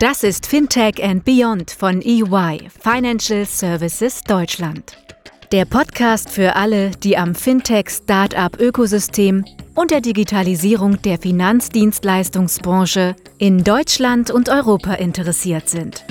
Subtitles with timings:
[0.00, 4.96] Das ist Fintech and Beyond von EY, Financial Services Deutschland.
[5.50, 14.48] Der Podcast für alle, die am Fintech-Startup-Ökosystem und der Digitalisierung der Finanzdienstleistungsbranche in Deutschland und
[14.48, 16.04] Europa interessiert sind.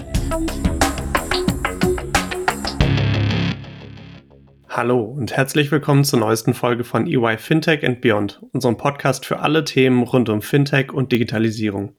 [4.67, 9.40] Hallo und herzlich willkommen zur neuesten Folge von EY Fintech and Beyond, unserem Podcast für
[9.40, 11.95] alle Themen rund um Fintech und Digitalisierung.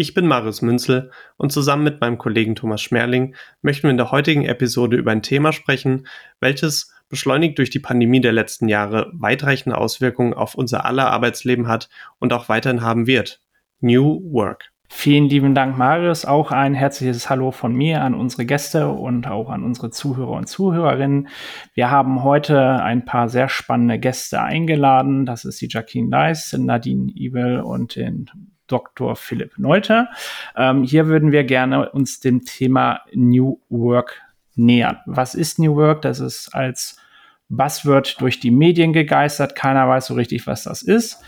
[0.00, 4.12] Ich bin Marius Münzel und zusammen mit meinem Kollegen Thomas Schmerling möchten wir in der
[4.12, 6.06] heutigen Episode über ein Thema sprechen,
[6.38, 11.88] welches beschleunigt durch die Pandemie der letzten Jahre weitreichende Auswirkungen auf unser aller Arbeitsleben hat
[12.20, 13.40] und auch weiterhin haben wird.
[13.80, 14.70] New Work.
[14.88, 16.24] Vielen lieben Dank, Marius.
[16.24, 20.46] Auch ein herzliches Hallo von mir an unsere Gäste und auch an unsere Zuhörer und
[20.46, 21.26] Zuhörerinnen.
[21.74, 25.26] Wir haben heute ein paar sehr spannende Gäste eingeladen.
[25.26, 28.30] Das ist die Jacqueline Leis, Nadine Ibel und den
[28.68, 29.16] Dr.
[29.16, 30.08] Philipp Neute.
[30.56, 34.20] Ähm, hier würden wir gerne uns dem Thema New Work
[34.54, 34.98] nähern.
[35.06, 36.02] Was ist New Work?
[36.02, 36.96] Das ist als
[37.48, 39.54] Buzzword durch die Medien gegeistert.
[39.54, 41.22] Keiner weiß so richtig, was das ist.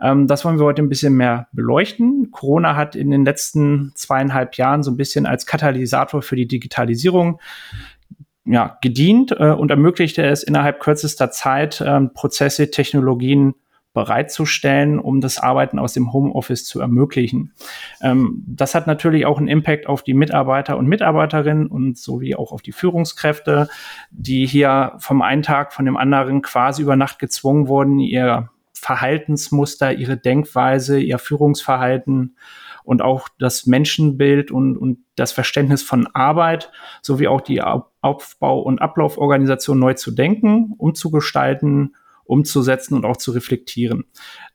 [0.00, 2.30] Ähm, das wollen wir heute ein bisschen mehr beleuchten.
[2.30, 7.40] Corona hat in den letzten zweieinhalb Jahren so ein bisschen als Katalysator für die Digitalisierung
[8.44, 13.54] ja, gedient äh, und ermöglichte es innerhalb kürzester Zeit, äh, Prozesse, Technologien
[13.96, 17.54] bereitzustellen, um das Arbeiten aus dem Homeoffice zu ermöglichen.
[18.02, 22.52] Ähm, das hat natürlich auch einen Impact auf die Mitarbeiter und Mitarbeiterinnen und sowie auch
[22.52, 23.70] auf die Führungskräfte,
[24.10, 29.94] die hier vom einen Tag von dem anderen quasi über Nacht gezwungen wurden, ihr Verhaltensmuster,
[29.94, 32.36] ihre Denkweise, ihr Führungsverhalten
[32.84, 38.82] und auch das Menschenbild und, und das Verständnis von Arbeit sowie auch die Aufbau- und
[38.82, 44.04] Ablauforganisation neu zu denken, umzugestalten umzusetzen und auch zu reflektieren.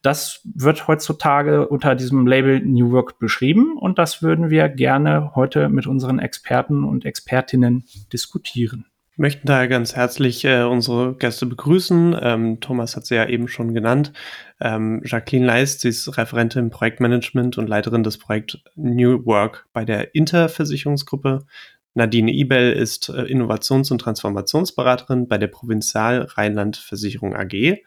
[0.02, 5.70] Das wird heutzutage unter diesem Label New Work beschrieben und das würden wir gerne heute
[5.70, 8.86] mit unseren Experten und Expertinnen diskutieren.
[9.18, 12.16] Möchten daher ganz herzlich äh, unsere Gäste begrüßen.
[12.20, 14.14] Ähm, Thomas hat sie ja eben schon genannt.
[14.60, 19.84] Ähm, Jacqueline Leist, sie ist Referentin im Projektmanagement und Leiterin des Projekts New Work bei
[19.86, 21.46] der Interversicherungsgruppe.
[21.94, 27.78] Nadine Ibel ist äh, Innovations- und Transformationsberaterin bei der Provinzial Rheinland Versicherung AG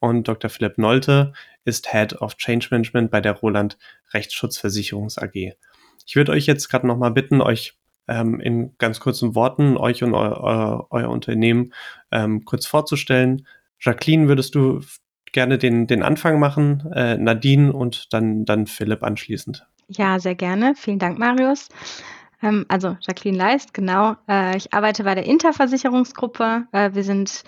[0.00, 0.50] und Dr.
[0.50, 1.32] Philipp Nolte
[1.64, 3.78] ist Head of Change Management bei der Roland
[4.12, 5.54] Rechtsschutzversicherungs AG.
[6.06, 7.74] Ich würde euch jetzt gerade nochmal bitten, euch
[8.06, 11.72] ähm, in ganz kurzen Worten, euch und eu eu euer Unternehmen
[12.10, 13.46] ähm, kurz vorzustellen.
[13.80, 14.80] Jacqueline, würdest du
[15.32, 19.66] gerne den, den Anfang machen, äh, Nadine und dann, dann Philipp anschließend.
[19.88, 20.74] Ja, sehr gerne.
[20.76, 21.68] Vielen Dank, Marius.
[22.44, 24.16] Ähm, also Jacqueline Leist, genau.
[24.28, 26.66] Äh, ich arbeite bei der Interversicherungsgruppe.
[26.72, 27.42] Äh, wir sind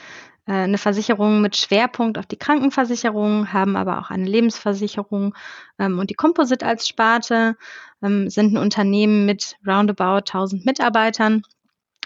[0.46, 5.34] äh, eine Versicherung mit Schwerpunkt auf die Krankenversicherung, haben aber auch eine Lebensversicherung
[5.78, 7.56] ähm, und die Composite als Sparte,
[8.02, 11.42] ähm, sind ein Unternehmen mit roundabout 1000 Mitarbeitern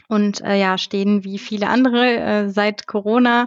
[0.09, 3.47] und äh, ja, stehen wie viele andere äh, seit Corona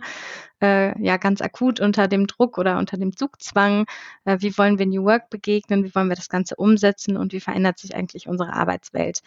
[0.64, 3.86] äh, ja ganz akut unter dem Druck oder unter dem Zugzwang.
[4.26, 5.84] Äh, wie wollen wir New Work begegnen?
[5.84, 7.18] Wie wollen wir das Ganze umsetzen?
[7.18, 9.20] Und wie verändert sich eigentlich unsere Arbeitswelt?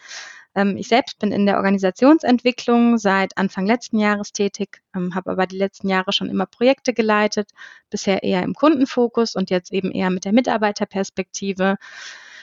[0.55, 5.45] Ähm, ich selbst bin in der Organisationsentwicklung seit Anfang letzten Jahres tätig, ähm, habe aber
[5.45, 7.51] die letzten Jahre schon immer Projekte geleitet,
[7.91, 11.77] bisher eher im Kundenfokus und jetzt eben eher mit der Mitarbeiterperspektive.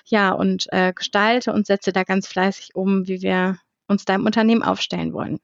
[0.06, 4.26] Ja, und äh, gestalte und setze da ganz fleißig um, wie wir uns da im
[4.26, 5.40] Unternehmen aufstellen wollen.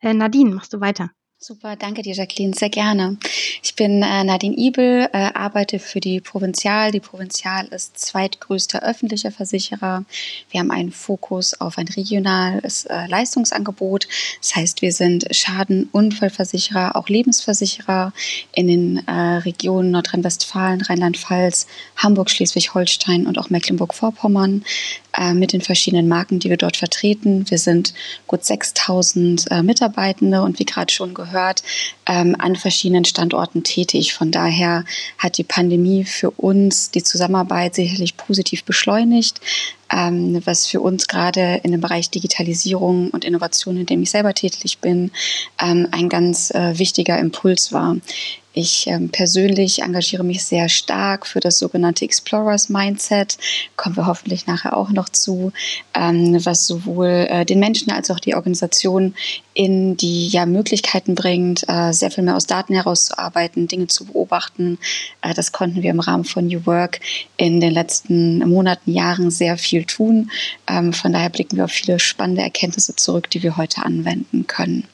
[0.00, 1.10] Äh, Nadine, machst du weiter?
[1.44, 3.16] Super, danke dir, Jacqueline, sehr gerne.
[3.64, 6.92] Ich bin äh, Nadine Ibel, äh, arbeite für die Provinzial.
[6.92, 10.04] Die Provinzial ist zweitgrößter öffentlicher Versicherer.
[10.52, 14.06] Wir haben einen Fokus auf ein regionales äh, Leistungsangebot.
[14.40, 18.12] Das heißt, wir sind Schaden-Unfallversicherer, auch Lebensversicherer
[18.54, 21.66] in den äh, Regionen Nordrhein-Westfalen, Rheinland-Pfalz,
[21.96, 24.62] Hamburg, Schleswig-Holstein und auch Mecklenburg-Vorpommern
[25.18, 27.50] äh, mit den verschiedenen Marken, die wir dort vertreten.
[27.50, 27.94] Wir sind
[28.28, 31.31] gut 6000 äh, Mitarbeitende und wie gerade schon gehört,
[32.06, 34.14] ähm, an verschiedenen Standorten tätig.
[34.14, 34.84] Von daher
[35.18, 39.40] hat die Pandemie für uns die Zusammenarbeit sicherlich positiv beschleunigt
[39.92, 44.78] was für uns gerade in dem Bereich Digitalisierung und Innovation, in dem ich selber tätig
[44.78, 45.10] bin,
[45.60, 47.96] ähm, ein ganz äh, wichtiger Impuls war.
[48.54, 53.38] Ich ähm, persönlich engagiere mich sehr stark für das sogenannte Explorers Mindset.
[53.76, 55.52] Kommen wir hoffentlich nachher auch noch zu,
[55.94, 59.14] ähm, was sowohl äh, den Menschen als auch die Organisation
[59.54, 64.78] in die ja, Möglichkeiten bringt, äh, sehr viel mehr aus Daten herauszuarbeiten, Dinge zu beobachten.
[65.34, 67.00] Das konnten wir im Rahmen von New Work
[67.36, 70.30] in den letzten Monaten, Jahren sehr viel tun.
[70.66, 74.86] Ähm, von daher blicken wir auf viele spannende Erkenntnisse zurück, die wir heute anwenden können.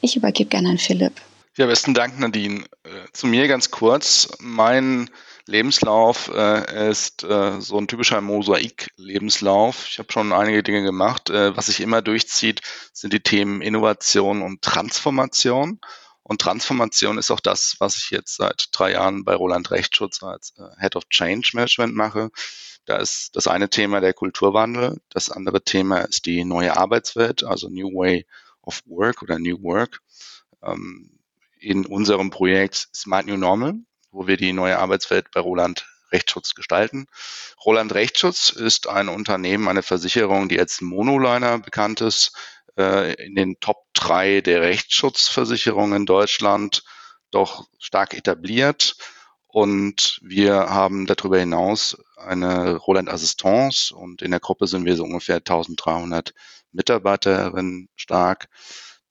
[0.00, 1.20] Ich übergebe gerne an Philipp.
[1.56, 2.64] Ja, besten Dank, Nadine.
[2.84, 4.28] Äh, zu mir ganz kurz.
[4.38, 5.10] Mein
[5.46, 9.86] Lebenslauf äh, ist äh, so ein typischer Mosaik-Lebenslauf.
[9.88, 11.30] Ich habe schon einige Dinge gemacht.
[11.30, 12.60] Äh, was sich immer durchzieht,
[12.92, 15.80] sind die Themen Innovation und Transformation.
[16.22, 20.52] Und Transformation ist auch das, was ich jetzt seit drei Jahren bei Roland Rechtsschutz als
[20.58, 22.30] äh, Head of Change Management mache.
[22.88, 27.68] Da ist das eine Thema der Kulturwandel, das andere Thema ist die neue Arbeitswelt, also
[27.68, 28.24] New Way
[28.62, 30.00] of Work oder New Work.
[30.62, 31.10] Ähm,
[31.60, 33.74] in unserem Projekt Smart New Normal,
[34.10, 37.08] wo wir die neue Arbeitswelt bei Roland Rechtsschutz gestalten.
[37.62, 42.32] Roland Rechtsschutz ist ein Unternehmen, eine Versicherung, die als Monoliner bekannt ist,
[42.78, 46.84] äh, in den Top 3 der Rechtsschutzversicherungen in Deutschland
[47.32, 48.96] doch stark etabliert.
[49.46, 55.04] Und wir haben darüber hinaus eine Roland Assistance und in der Gruppe sind wir so
[55.04, 56.34] ungefähr 1300
[56.72, 58.48] Mitarbeiterinnen stark.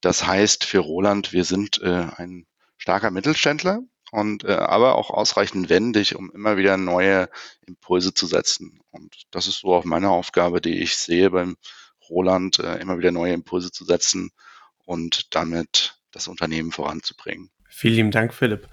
[0.01, 2.45] Das heißt für Roland, wir sind äh, ein
[2.77, 3.81] starker Mittelständler
[4.11, 7.29] und äh, aber auch ausreichend wendig, um immer wieder neue
[7.65, 8.79] Impulse zu setzen.
[8.91, 11.57] Und das ist so auch meine Aufgabe, die ich sehe beim
[12.09, 14.31] Roland, äh, immer wieder neue Impulse zu setzen
[14.85, 17.49] und damit das Unternehmen voranzubringen.
[17.69, 18.67] Vielen lieben Dank, Philipp.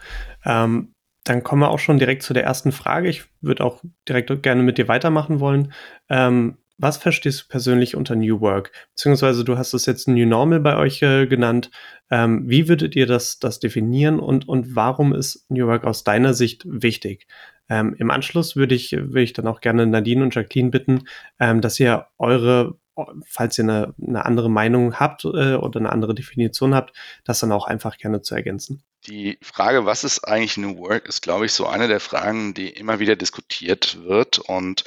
[0.44, 0.93] Ähm,
[1.24, 3.08] dann kommen wir auch schon direkt zu der ersten Frage.
[3.08, 5.72] Ich würde auch direkt gerne mit dir weitermachen wollen.
[6.08, 8.72] Ähm, was verstehst du persönlich unter New Work?
[8.94, 11.70] Beziehungsweise du hast es jetzt New Normal bei euch äh, genannt.
[12.10, 16.34] Ähm, wie würdet ihr das, das definieren und, und warum ist New Work aus deiner
[16.34, 17.26] Sicht wichtig?
[17.68, 21.04] Ähm, Im Anschluss würde ich, würde ich dann auch gerne Nadine und Jacqueline bitten,
[21.38, 22.76] ähm, dass ihr eure
[23.26, 27.52] falls ihr eine, eine andere Meinung habt äh, oder eine andere Definition habt, das dann
[27.52, 28.82] auch einfach gerne zu ergänzen.
[29.06, 32.68] Die Frage, was ist eigentlich New Work, ist, glaube ich, so eine der Fragen, die
[32.68, 34.38] immer wieder diskutiert wird.
[34.38, 34.84] Und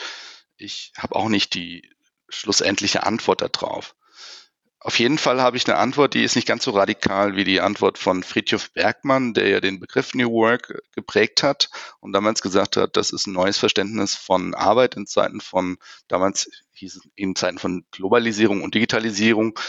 [0.57, 1.89] ich habe auch nicht die
[2.29, 3.95] schlussendliche Antwort darauf.
[4.87, 7.59] Auf jeden Fall habe ich eine Antwort, die ist nicht ganz so radikal wie die
[7.59, 11.69] Antwort von Friedhof Bergmann, der ja den Begriff New Work geprägt hat
[11.99, 15.75] und damals gesagt hat, das ist ein neues Verständnis von Arbeit in Zeiten von,
[16.07, 19.59] damals hieß es in Zeiten von Globalisierung und Digitalisierung.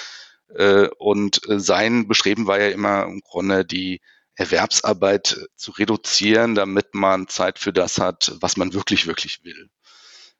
[0.54, 4.00] Äh, und sein Bestreben war ja immer im Grunde die
[4.36, 9.68] Erwerbsarbeit zu reduzieren, damit man Zeit für das hat, was man wirklich, wirklich will.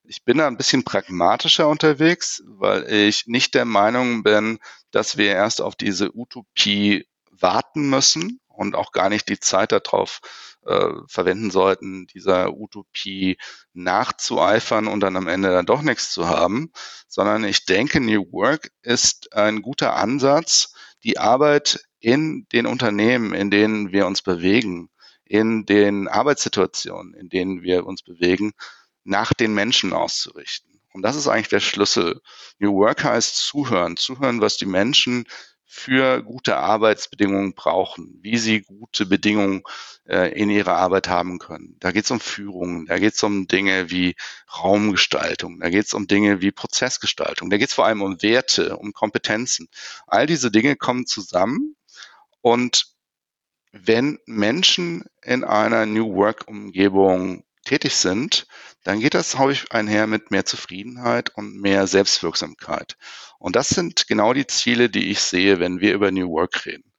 [0.09, 4.57] Ich bin da ein bisschen pragmatischer unterwegs, weil ich nicht der Meinung bin,
[4.89, 10.19] dass wir erst auf diese Utopie warten müssen und auch gar nicht die Zeit darauf
[10.65, 13.37] äh, verwenden sollten, dieser Utopie
[13.73, 16.71] nachzueifern und dann am Ende dann doch nichts zu haben,
[17.07, 20.73] sondern ich denke, New Work ist ein guter Ansatz,
[21.03, 24.89] die Arbeit in den Unternehmen, in denen wir uns bewegen,
[25.23, 28.53] in den Arbeitssituationen, in denen wir uns bewegen,
[29.09, 30.81] nach den Menschen auszurichten.
[30.93, 32.21] Und das ist eigentlich der Schlüssel.
[32.59, 35.25] New Work heißt zuhören, zuhören, was die Menschen
[35.71, 39.61] für gute Arbeitsbedingungen brauchen, wie sie gute Bedingungen
[40.07, 41.75] äh, in ihrer Arbeit haben können.
[41.79, 44.15] Da geht es um Führung, da geht es um Dinge wie
[44.57, 48.77] Raumgestaltung, da geht es um Dinge wie Prozessgestaltung, da geht es vor allem um Werte,
[48.77, 49.69] um Kompetenzen.
[50.07, 51.75] All diese Dinge kommen zusammen
[52.41, 52.87] und
[53.71, 58.47] wenn Menschen in einer New Work-Umgebung tätig sind,
[58.83, 62.97] dann geht das häufig einher mit mehr Zufriedenheit und mehr Selbstwirksamkeit.
[63.37, 66.91] Und das sind genau die Ziele, die ich sehe, wenn wir über New Work reden.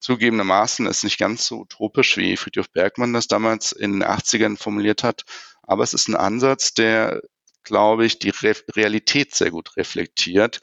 [0.00, 5.02] Zugegebenermaßen ist nicht ganz so utopisch, wie Friedhof Bergmann das damals in den 80ern formuliert
[5.02, 5.24] hat,
[5.62, 7.20] aber es ist ein Ansatz, der,
[7.62, 10.60] glaube ich, die Re Realität sehr gut reflektiert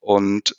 [0.00, 0.56] und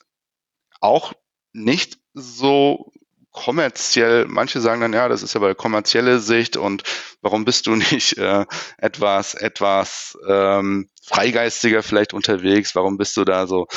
[0.80, 1.14] auch
[1.54, 2.92] nicht so
[3.32, 6.84] kommerziell, manche sagen dann, ja, das ist aber kommerzielle Sicht und
[7.22, 8.46] warum bist du nicht äh,
[8.78, 12.76] etwas, etwas ähm, freigeistiger vielleicht unterwegs?
[12.76, 13.68] Warum bist du da so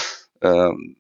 [0.42, 0.96] ähm,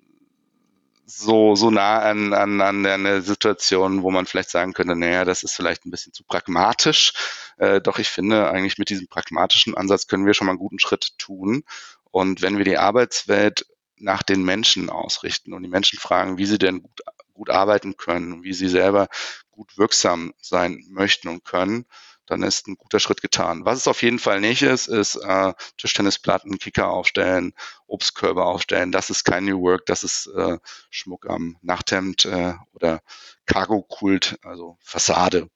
[1.06, 5.42] so, so nah an, an, an eine Situation, wo man vielleicht sagen könnte, naja, das
[5.42, 7.12] ist vielleicht ein bisschen zu pragmatisch.
[7.58, 10.78] Äh, doch ich finde, eigentlich mit diesem pragmatischen Ansatz können wir schon mal einen guten
[10.78, 11.62] Schritt tun.
[12.10, 16.58] Und wenn wir die Arbeitswelt nach den Menschen ausrichten und die Menschen fragen, wie sie
[16.58, 17.00] denn gut
[17.34, 19.08] gut arbeiten können, wie sie selber
[19.50, 21.86] gut wirksam sein möchten und können,
[22.26, 23.64] dann ist ein guter Schritt getan.
[23.64, 27.52] Was es auf jeden Fall nicht ist, ist äh, Tischtennisplatten, Kicker aufstellen,
[27.86, 28.92] Obstkörbe aufstellen.
[28.92, 30.58] Das ist kein New Work, das ist äh,
[30.90, 33.02] Schmuck am Nachthemd äh, oder
[33.46, 35.50] Cargo-Kult, also Fassade.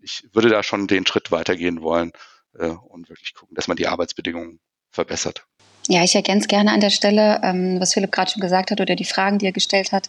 [0.00, 2.12] Ich würde da schon den Schritt weitergehen wollen
[2.54, 4.60] äh, und wirklich gucken, dass man die Arbeitsbedingungen
[4.90, 5.46] verbessert.
[5.86, 8.96] Ja, ich ergänze gerne an der Stelle, ähm, was Philipp gerade schon gesagt hat oder
[8.96, 10.08] die Fragen, die er gestellt hat,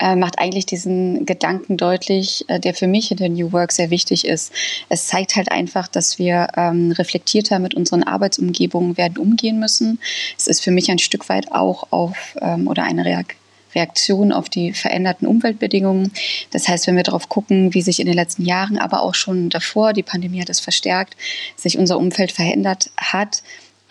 [0.00, 3.90] äh, macht eigentlich diesen Gedanken deutlich, äh, der für mich in der New Work sehr
[3.90, 4.52] wichtig ist.
[4.88, 10.00] Es zeigt halt einfach, dass wir ähm, reflektierter mit unseren Arbeitsumgebungen werden umgehen müssen.
[10.36, 13.38] Es ist für mich ein Stück weit auch auf ähm, oder eine Reaktion
[13.74, 16.12] Reaktion auf die veränderten Umweltbedingungen.
[16.50, 19.48] Das heißt, wenn wir darauf gucken, wie sich in den letzten Jahren, aber auch schon
[19.48, 21.16] davor, die Pandemie hat es verstärkt,
[21.56, 23.42] sich unser Umfeld verändert hat,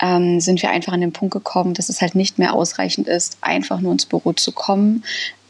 [0.01, 3.38] ähm, sind wir einfach an den Punkt gekommen, dass es halt nicht mehr ausreichend ist,
[3.41, 5.03] einfach nur ins Büro zu kommen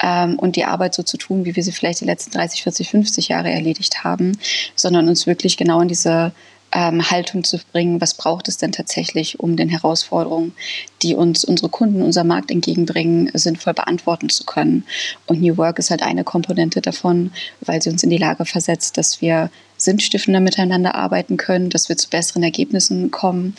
[0.04, 2.90] ähm, und die Arbeit so zu tun, wie wir sie vielleicht die letzten 30, 40,
[2.90, 4.38] 50 Jahre erledigt haben,
[4.76, 6.34] sondern uns wirklich genau in diese
[6.74, 10.54] ähm, Haltung zu bringen, was braucht es denn tatsächlich, um den Herausforderungen,
[11.02, 14.86] die uns unsere Kunden, unser Markt entgegenbringen, sinnvoll beantworten zu können.
[15.28, 17.32] Und New Work ist halt eine Komponente davon,
[17.62, 21.98] weil sie uns in die Lage versetzt, dass wir sinnstiftender miteinander arbeiten können, dass wir
[21.98, 23.56] zu besseren Ergebnissen kommen.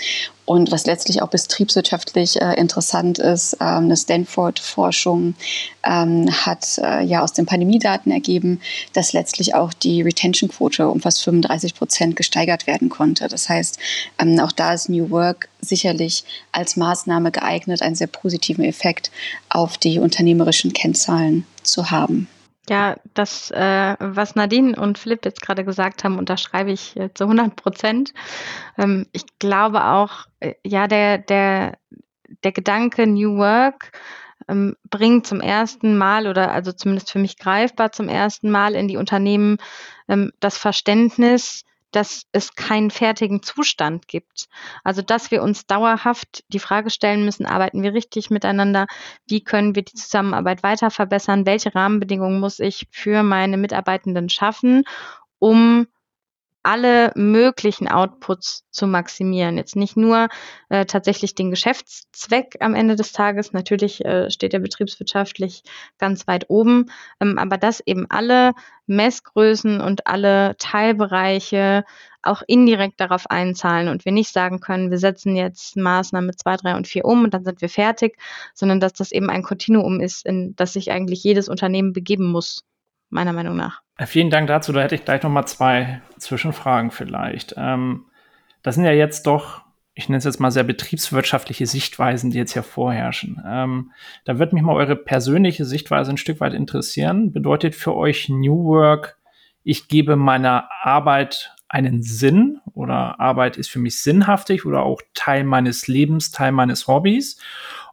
[0.53, 5.33] Und was letztlich auch betriebswirtschaftlich äh, interessant ist, ähm, eine Stanford-Forschung
[5.83, 8.61] ähm, hat äh, ja aus den Pandemiedaten ergeben,
[8.93, 13.29] dass letztlich auch die Retention-Quote um fast 35 Prozent gesteigert werden konnte.
[13.29, 13.79] Das heißt,
[14.19, 19.11] ähm, auch da ist New Work sicherlich als Maßnahme geeignet, einen sehr positiven Effekt
[19.49, 22.29] auf die unternehmerischen Kennzahlen zu haben.
[22.69, 27.25] Ja, das, äh, was Nadine und Philipp jetzt gerade gesagt haben, unterschreibe ich äh, zu
[27.25, 28.15] 100 Prozent.
[28.79, 31.79] Ähm, ich glaube auch, äh, ja, der, der,
[32.45, 33.91] der Gedanke New Work
[34.49, 38.87] ähm, bringt zum ersten Mal oder also zumindest für mich greifbar zum ersten Mal in
[38.87, 39.59] die Unternehmen
[40.09, 44.49] ähm, das Verständnis, dass es keinen fertigen Zustand gibt.
[44.83, 48.87] Also dass wir uns dauerhaft die Frage stellen müssen, arbeiten wir richtig miteinander?
[49.27, 51.47] Wie können wir die Zusammenarbeit weiter verbessern?
[51.47, 54.85] Welche Rahmenbedingungen muss ich für meine Mitarbeitenden schaffen,
[55.39, 55.87] um
[56.63, 59.57] alle möglichen Outputs zu maximieren.
[59.57, 60.29] Jetzt nicht nur
[60.69, 65.63] äh, tatsächlich den Geschäftszweck am Ende des Tages, natürlich äh, steht der betriebswirtschaftlich
[65.99, 66.91] ganz weit oben,
[67.21, 68.53] ähm, aber dass eben alle
[68.87, 71.85] Messgrößen und alle Teilbereiche
[72.23, 76.77] auch indirekt darauf einzahlen und wir nicht sagen können, wir setzen jetzt Maßnahme 2, 3
[76.77, 78.17] und 4 um und dann sind wir fertig,
[78.55, 82.65] sondern dass das eben ein Kontinuum ist, in das sich eigentlich jedes Unternehmen begeben muss,
[83.13, 83.83] meiner Meinung nach.
[83.99, 84.73] Äh, vielen Dank dazu.
[84.73, 87.55] Da hätte ich gleich noch mal zwei Zwischenfragen vielleicht.
[87.57, 88.07] Ähm,
[88.63, 89.63] das sind ja jetzt doch,
[89.95, 93.43] ich nenne es jetzt mal sehr betriebswirtschaftliche Sichtweisen, die jetzt hier vorherrschen.
[93.47, 93.93] Ähm,
[94.25, 97.33] da wird mich mal eure persönliche Sichtweise ein Stück weit interessieren.
[97.33, 99.19] Bedeutet für euch New Work,
[99.63, 105.45] ich gebe meiner Arbeit einen Sinn oder Arbeit ist für mich sinnhaftig oder auch Teil
[105.45, 107.41] meines Lebens, Teil meines Hobbys?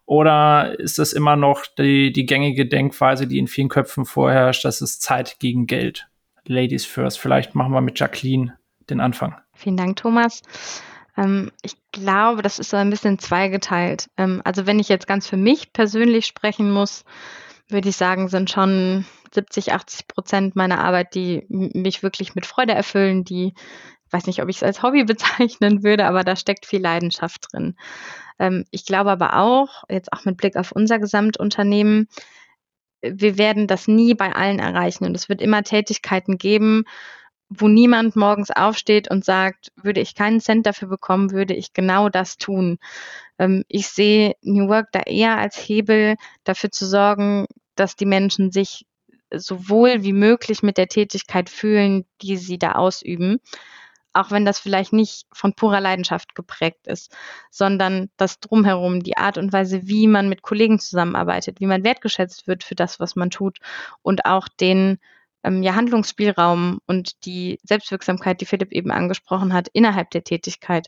[0.10, 4.82] Oder ist das immer noch die, die gängige Denkweise, die in vielen Köpfen vorherrscht, dass
[4.82, 6.08] es Zeit gegen Geld?
[6.48, 7.20] Ladies first.
[7.20, 8.58] Vielleicht machen wir mit Jacqueline
[8.90, 9.36] den Anfang.
[9.54, 10.42] Vielen Dank, Thomas.
[11.16, 14.10] Ähm, ich glaube, das ist so ein bisschen zweigeteilt.
[14.18, 17.06] Ähm, also wenn ich jetzt ganz für mich persönlich sprechen muss,
[17.68, 22.74] würde ich sagen, sind schon 70, 80 Prozent meiner Arbeit, die mich wirklich mit Freude
[22.74, 23.54] erfüllen, die,
[24.12, 27.76] weiß nicht, ob ich es als Hobby bezeichnen würde, aber da steckt viel Leidenschaft drin.
[28.40, 32.08] Ähm, ich glaube aber auch, jetzt auch mit Blick auf unser Gesamtunternehmen,
[33.02, 35.06] wir werden das nie bei allen erreichen.
[35.06, 36.84] Und es wird immer Tätigkeiten geben,
[37.50, 42.10] wo niemand morgens aufsteht und sagt, würde ich keinen Cent dafür bekommen, würde ich genau
[42.10, 42.78] das tun.
[43.40, 48.52] Ähm, ich sehe New Work da eher als Hebel dafür zu sorgen, dass die Menschen
[48.52, 48.86] sich
[49.34, 53.40] so wohl wie möglich mit der Tätigkeit fühlen, die sie da ausüben
[54.20, 57.16] auch wenn das vielleicht nicht von purer Leidenschaft geprägt ist,
[57.50, 62.48] sondern das drumherum, die Art und Weise, wie man mit Kollegen zusammenarbeitet, wie man wertgeschätzt
[62.48, 63.60] wird für das, was man tut
[64.02, 65.00] und auch den
[65.44, 70.88] ähm, ja, Handlungsspielraum und die Selbstwirksamkeit, die Philipp eben angesprochen hat, innerhalb der Tätigkeit,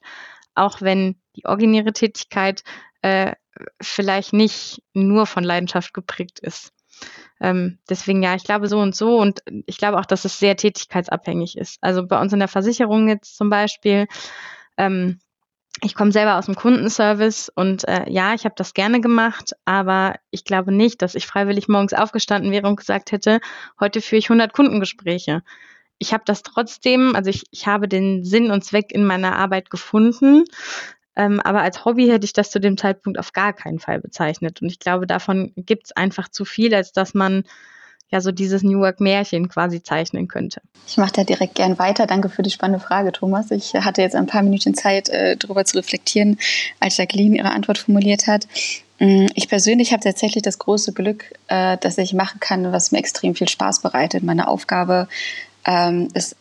[0.53, 2.63] auch wenn die originäre Tätigkeit
[3.01, 3.33] äh,
[3.81, 6.73] vielleicht nicht nur von Leidenschaft geprägt ist.
[7.39, 10.55] Ähm, deswegen ja, ich glaube so und so und ich glaube auch, dass es sehr
[10.55, 11.77] tätigkeitsabhängig ist.
[11.81, 14.07] Also bei uns in der Versicherung jetzt zum Beispiel,
[14.77, 15.19] ähm,
[15.83, 20.15] ich komme selber aus dem Kundenservice und äh, ja, ich habe das gerne gemacht, aber
[20.29, 23.39] ich glaube nicht, dass ich freiwillig morgens aufgestanden wäre und gesagt hätte,
[23.79, 25.41] heute führe ich 100 Kundengespräche.
[25.97, 29.69] Ich habe das trotzdem, also ich, ich habe den Sinn und Zweck in meiner Arbeit
[29.69, 30.43] gefunden,
[31.15, 34.61] ähm, aber als Hobby hätte ich das zu dem Zeitpunkt auf gar keinen Fall bezeichnet.
[34.61, 37.43] Und ich glaube, davon gibt es einfach zu viel, als dass man
[38.11, 40.61] ja so dieses New Work Märchen quasi zeichnen könnte.
[40.87, 42.07] Ich mache da direkt gern weiter.
[42.07, 43.51] Danke für die spannende Frage, Thomas.
[43.51, 46.37] Ich hatte jetzt ein paar Minuten Zeit, äh, darüber zu reflektieren,
[46.79, 48.47] als Jacqueline ihre Antwort formuliert hat.
[48.99, 52.99] Mm, ich persönlich habe tatsächlich das große Glück, äh, dass ich machen kann, was mir
[52.99, 54.23] extrem viel Spaß bereitet.
[54.23, 55.07] Meine Aufgabe
[55.65, 56.35] ähm, ist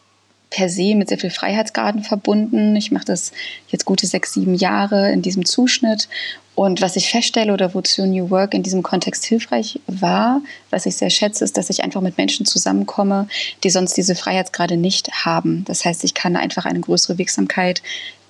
[0.50, 2.76] per se mit sehr viel Freiheitsgraden verbunden.
[2.76, 3.32] Ich mache das
[3.68, 6.08] jetzt gute sechs, sieben Jahre in diesem Zuschnitt.
[6.56, 10.96] Und was ich feststelle oder wozu New Work in diesem Kontext hilfreich war, was ich
[10.96, 13.28] sehr schätze, ist, dass ich einfach mit Menschen zusammenkomme,
[13.64, 15.64] die sonst diese Freiheitsgrade nicht haben.
[15.66, 17.82] Das heißt, ich kann einfach eine größere Wirksamkeit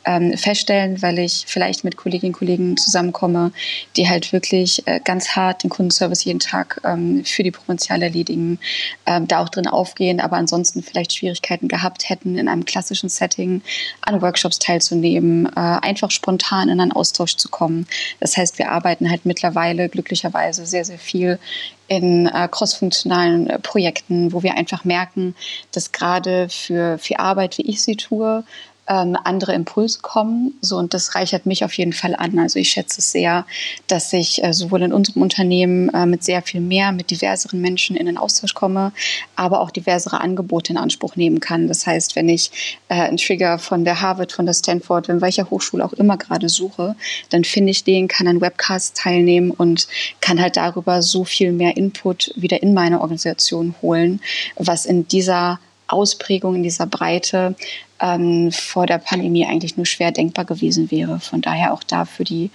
[0.05, 3.53] ähm, feststellen, weil ich vielleicht mit Kolleginnen und Kollegen zusammenkomme,
[3.97, 8.59] die halt wirklich äh, ganz hart den Kundenservice jeden Tag ähm, für die Provinzial erledigen,
[9.07, 13.63] ähm, da auch drin aufgehen, aber ansonsten vielleicht Schwierigkeiten gehabt hätten, in einem klassischen Setting
[14.03, 17.87] an Workshops teilzunehmen, äh, einfach spontan in einen Austausch zu kommen.
[18.21, 21.39] Das heißt, wir arbeiten halt mittlerweile glücklicherweise sehr, sehr viel
[21.91, 25.35] in äh, crossfunktionalen äh, Projekten, wo wir einfach merken,
[25.73, 28.45] dass gerade für, für Arbeit, wie ich sie tue,
[28.91, 30.55] ähm, andere Impulse kommen.
[30.61, 32.39] So, und das reichert mich auf jeden Fall an.
[32.41, 33.47] Also ich schätze es sehr,
[33.87, 37.95] dass ich äh, sowohl in unserem Unternehmen äh, mit sehr viel mehr, mit diverseren Menschen
[37.97, 38.93] in den Austausch komme,
[39.37, 41.69] aber auch diversere Angebote in Anspruch nehmen kann.
[41.69, 42.51] Das heißt, wenn ich
[42.89, 46.49] äh, einen Trigger von der Harvard, von der Stanford, in welcher Hochschule auch immer gerade
[46.49, 46.97] suche,
[47.29, 49.87] dann finde ich den, kann an Webcasts teilnehmen und
[50.21, 54.21] kann halt darüber so viel mehr Input wieder in meine Organisation holen,
[54.57, 57.55] was in dieser Ausprägung, in dieser Breite
[58.01, 61.21] ähm, vor der Pandemie eigentlich nur schwer denkbar gewesen wäre.
[61.21, 62.51] Von daher auch da für die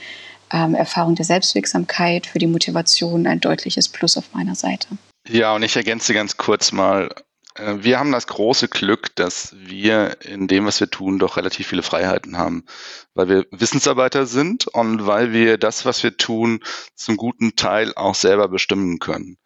[0.51, 4.87] ähm, Erfahrung der Selbstwirksamkeit, für die Motivation ein deutliches Plus auf meiner Seite.
[5.27, 7.09] Ja, und ich ergänze ganz kurz mal.
[7.55, 11.67] Äh, wir haben das große Glück, dass wir in dem, was wir tun, doch relativ
[11.67, 12.65] viele Freiheiten haben,
[13.13, 16.61] weil wir Wissensarbeiter sind und weil wir das, was wir tun,
[16.95, 19.37] zum guten Teil auch selber bestimmen können.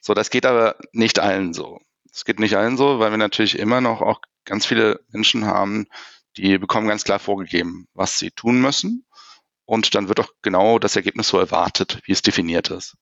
[0.00, 1.80] So, das geht aber nicht allen so.
[2.12, 5.86] Es geht nicht allen so, weil wir natürlich immer noch auch ganz viele Menschen haben,
[6.36, 9.06] die bekommen ganz klar vorgegeben, was sie tun müssen.
[9.66, 12.96] Und dann wird auch genau das Ergebnis so erwartet, wie es definiert ist.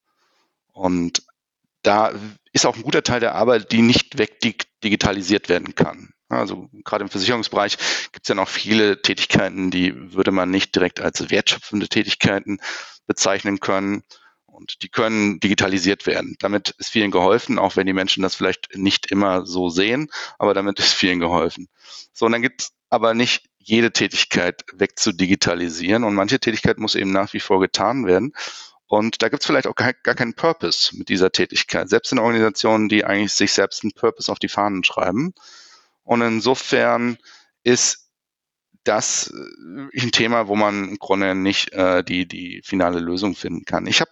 [0.72, 1.22] Und
[1.82, 2.12] da
[2.52, 6.14] ist auch ein guter Teil der Arbeit, die nicht wegdigitalisiert werden kann.
[6.28, 7.76] Also gerade im Versicherungsbereich
[8.12, 12.60] gibt es ja noch viele Tätigkeiten, die würde man nicht direkt als wertschöpfende Tätigkeiten
[13.06, 14.02] bezeichnen können.
[14.54, 16.36] Und die können digitalisiert werden.
[16.38, 20.54] Damit ist vielen geholfen, auch wenn die Menschen das vielleicht nicht immer so sehen, aber
[20.54, 21.68] damit ist vielen geholfen.
[22.12, 27.10] So, und dann gibt es aber nicht jede Tätigkeit wegzudigitalisieren und manche Tätigkeit muss eben
[27.10, 28.32] nach wie vor getan werden.
[28.86, 32.20] Und da gibt es vielleicht auch gar, gar keinen Purpose mit dieser Tätigkeit, selbst in
[32.20, 35.34] Organisationen, die eigentlich sich selbst einen Purpose auf die Fahnen schreiben.
[36.04, 37.18] Und insofern
[37.64, 38.03] ist
[38.84, 43.64] das äh, ein Thema, wo man im Grunde nicht äh, die, die finale Lösung finden
[43.64, 43.86] kann.
[43.86, 44.10] Ich habe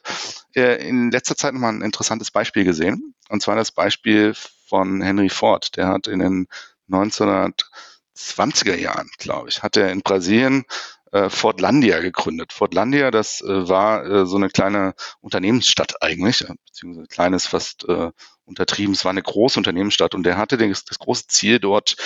[0.54, 4.34] äh, in letzter Zeit nochmal ein interessantes Beispiel gesehen, und zwar das Beispiel
[4.66, 5.76] von Henry Ford.
[5.76, 6.46] Der hat in den
[6.90, 10.64] 1920er Jahren, glaube ich, hat er in Brasilien
[11.12, 12.52] äh, Fordlandia gegründet.
[12.52, 18.10] Fordlandia, das äh, war äh, so eine kleine Unternehmensstadt eigentlich, äh, beziehungsweise kleines fast äh,
[18.44, 18.94] untertrieben.
[18.94, 21.96] Es war eine große Unternehmensstadt und der hatte das, das große Ziel dort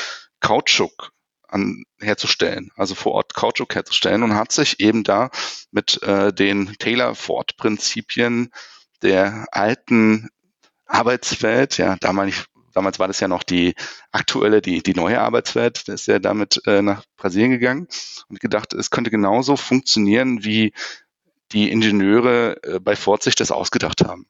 [0.41, 1.13] Kautschuk
[1.49, 5.31] an, herzustellen, also vor Ort Kautschuk herzustellen und hat sich eben da
[5.71, 8.51] mit äh, den Taylor-Ford-Prinzipien
[9.03, 10.29] der alten
[10.87, 13.75] Arbeitswelt, ja, damals, damals war das ja noch die
[14.13, 17.89] aktuelle, die, die neue Arbeitswelt, da ist er damit äh, nach Brasilien gegangen
[18.29, 20.73] und gedacht, es könnte genauso funktionieren, wie
[21.53, 24.27] die Ingenieure äh, bei Ford sich das ausgedacht haben.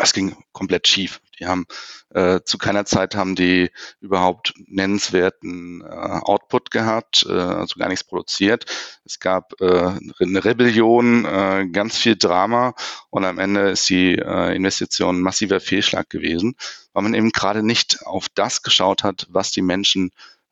[0.00, 1.20] Das ging komplett schief.
[1.38, 1.66] Die haben
[2.10, 8.04] äh, zu keiner Zeit haben die überhaupt nennenswerten äh, Output gehabt, äh, also gar nichts
[8.04, 8.64] produziert.
[9.04, 12.74] Es gab äh, eine Rebellion, äh, ganz viel Drama
[13.10, 16.56] und am Ende ist die äh, Investition ein massiver Fehlschlag gewesen,
[16.92, 20.10] weil man eben gerade nicht auf das geschaut hat, was die Menschen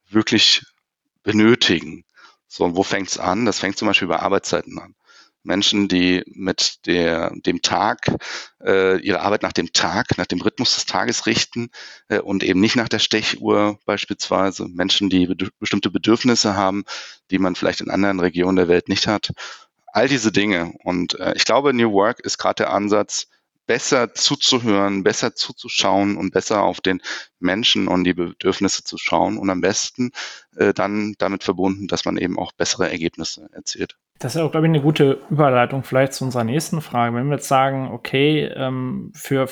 [0.09, 0.65] wirklich
[1.23, 2.05] benötigen.
[2.49, 3.45] So, und wo fängt es an?
[3.45, 4.95] Das fängt zum Beispiel bei Arbeitszeiten an.
[5.47, 8.09] Menschen, die mit der, dem Tag,
[8.63, 11.71] äh, ihre Arbeit nach dem Tag, nach dem Rhythmus des Tages richten
[12.09, 14.69] äh, und eben nicht nach der Stechuhr beispielsweise.
[14.69, 16.85] Menschen, die be bestimmte Bedürfnisse haben,
[17.31, 19.33] die man vielleicht in anderen Regionen der Welt nicht hat.
[19.87, 20.75] All diese Dinge.
[20.85, 23.29] Und äh, ich glaube, New Work ist gerade der Ansatz,
[23.67, 27.03] besser zuzuhören, besser zuzuschauen und besser auf den
[27.41, 30.13] Menschen und die Bedürfnisse zu schauen und am besten
[30.57, 33.97] äh, dann damit verbunden, dass man eben auch bessere Ergebnisse erzielt.
[34.19, 37.15] Das ist auch, glaube ich, eine gute Überleitung vielleicht zu unserer nächsten Frage.
[37.15, 39.49] Wenn wir jetzt sagen, okay, ähm, für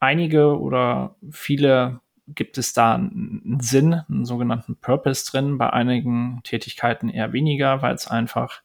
[0.00, 7.08] einige oder viele gibt es da einen Sinn, einen sogenannten Purpose drin, bei einigen Tätigkeiten
[7.08, 8.62] eher weniger, weil es einfach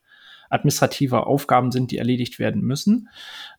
[0.49, 3.09] administrative Aufgaben sind, die erledigt werden müssen.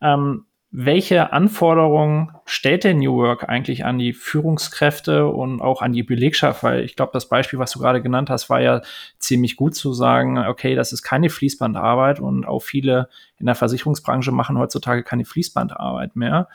[0.01, 6.03] Ähm, welche Anforderungen stellt der New Work eigentlich an die Führungskräfte und auch an die
[6.03, 6.63] Belegschaft?
[6.63, 8.83] Weil ich glaube, das Beispiel, was du gerade genannt hast, war ja
[9.19, 14.31] ziemlich gut zu sagen, okay, das ist keine Fließbandarbeit und auch viele in der Versicherungsbranche
[14.31, 16.49] machen heutzutage keine Fließbandarbeit mehr.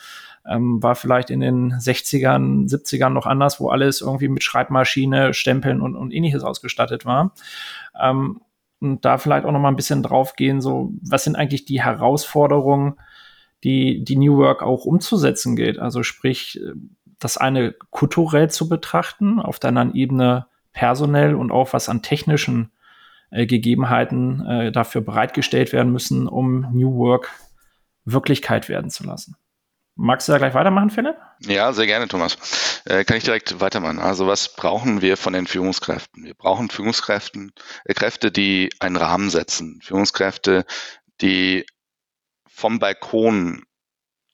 [0.48, 5.82] Ähm, war vielleicht in den 60ern, 70ern noch anders, wo alles irgendwie mit Schreibmaschine, Stempeln
[5.82, 7.34] und, und ähnliches ausgestattet war.
[8.00, 8.42] Ähm,
[8.80, 12.98] und da vielleicht auch noch mal ein bisschen draufgehen, so, was sind eigentlich die Herausforderungen,
[13.64, 15.80] die, die New Work auch umzusetzen gilt.
[15.80, 16.60] Also sprich,
[17.20, 22.72] das eine kulturell zu betrachten, auf der anderen Ebene personell und auch was an technischen
[23.32, 27.32] äh, Gegebenheiten äh, dafür bereitgestellt werden müssen, um New Work
[28.06, 29.38] Wirklichkeit werden zu lassen.
[29.96, 31.16] Magst du da gleich weitermachen, Philipp?
[31.40, 32.82] Ja, sehr gerne, Thomas.
[32.86, 34.00] Äh, kann ich direkt weitermachen.
[34.00, 36.24] Also was brauchen wir von den Führungskräften?
[36.26, 37.50] Wir brauchen Führungskräfte,
[37.86, 39.80] äh, Kräfte, die einen Rahmen setzen.
[39.84, 40.66] Führungskräfte,
[41.22, 41.66] die
[42.54, 43.66] vom Balkon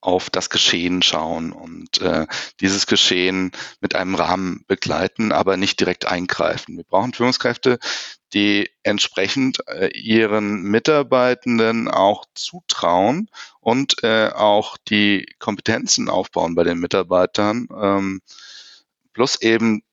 [0.01, 2.25] auf das Geschehen schauen und äh,
[2.61, 3.51] dieses Geschehen
[3.81, 6.77] mit einem Rahmen begleiten, aber nicht direkt eingreifen.
[6.77, 7.79] Wir brauchen Führungskräfte,
[8.33, 13.29] die entsprechend äh, ihren Mitarbeitenden auch zutrauen
[13.59, 18.21] und äh, auch die Kompetenzen aufbauen bei den Mitarbeitern, ähm,
[19.13, 19.83] plus eben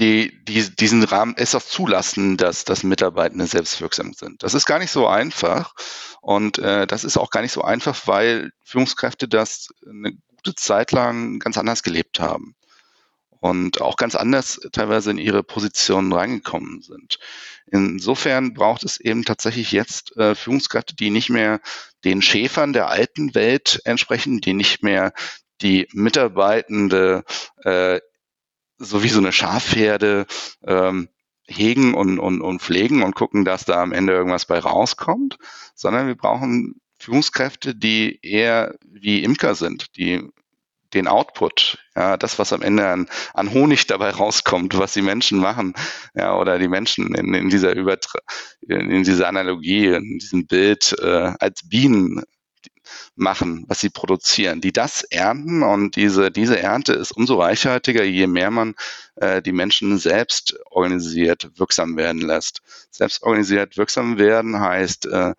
[0.00, 4.42] die, die diesen Rahmen es auch zulassen, dass, dass Mitarbeitende selbstwirksam sind.
[4.42, 5.74] Das ist gar nicht so einfach
[6.22, 10.92] und äh, das ist auch gar nicht so einfach, weil Führungskräfte das eine gute Zeit
[10.92, 12.56] lang ganz anders gelebt haben
[13.40, 17.18] und auch ganz anders teilweise in ihre Positionen reingekommen sind.
[17.66, 21.60] Insofern braucht es eben tatsächlich jetzt äh, Führungskräfte, die nicht mehr
[22.04, 25.12] den Schäfern der alten Welt entsprechen, die nicht mehr
[25.60, 27.24] die Mitarbeitende
[27.64, 28.00] äh,
[28.80, 30.26] so wie so eine Schafherde
[30.66, 31.08] ähm,
[31.46, 35.38] hegen und, und, und pflegen und gucken, dass da am Ende irgendwas bei rauskommt,
[35.74, 40.22] sondern wir brauchen Führungskräfte, die eher wie Imker sind, die
[40.94, 45.38] den Output, ja, das, was am Ende an, an Honig dabei rauskommt, was die Menschen
[45.38, 45.74] machen,
[46.14, 48.18] ja, oder die Menschen in, in dieser Übertra
[48.66, 52.22] in dieser Analogie, in diesem Bild äh, als Bienen
[53.14, 55.62] machen, was sie produzieren, die das ernten.
[55.62, 58.74] Und diese, diese Ernte ist umso reichhaltiger, je mehr man
[59.16, 62.62] äh, die Menschen selbst organisiert wirksam werden lässt.
[62.90, 65.34] Selbst organisiert wirksam werden heißt, äh,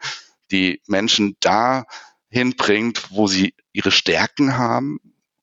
[0.52, 5.00] die Menschen dahin bringt, wo sie ihre Stärken haben,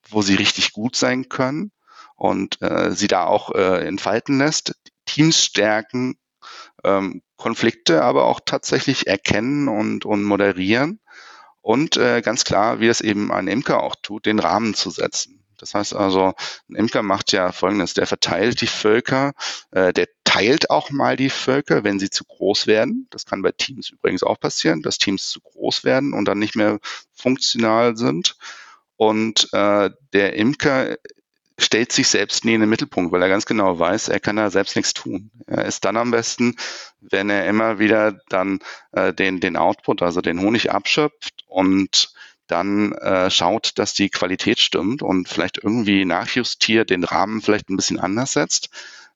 [0.08, 1.72] wo sie richtig gut sein können
[2.16, 4.74] und äh, sie da auch äh, entfalten lässt,
[5.06, 6.18] Teams stärken,
[6.84, 11.00] ähm, Konflikte aber auch tatsächlich erkennen und, und moderieren
[11.68, 15.44] und äh, ganz klar, wie es eben ein Imker auch tut, den Rahmen zu setzen.
[15.58, 16.32] Das heißt also,
[16.70, 19.34] ein Imker macht ja Folgendes, der verteilt die Völker,
[19.72, 23.06] äh, der teilt auch mal die Völker, wenn sie zu groß werden.
[23.10, 26.56] Das kann bei Teams übrigens auch passieren, dass Teams zu groß werden und dann nicht
[26.56, 26.78] mehr
[27.12, 28.36] funktional sind.
[28.96, 30.96] Und äh, der Imker
[31.58, 34.50] stellt sich selbst nie in den Mittelpunkt, weil er ganz genau weiß, er kann da
[34.50, 35.30] selbst nichts tun.
[35.46, 36.56] Er ist dann am besten,
[37.00, 38.60] wenn er immer wieder dann
[38.92, 42.12] äh, den, den Output, also den Honig abschöpft und
[42.46, 47.76] dann äh, schaut, dass die Qualität stimmt und vielleicht irgendwie nachjustiert, den Rahmen vielleicht ein
[47.76, 48.70] bisschen anders setzt.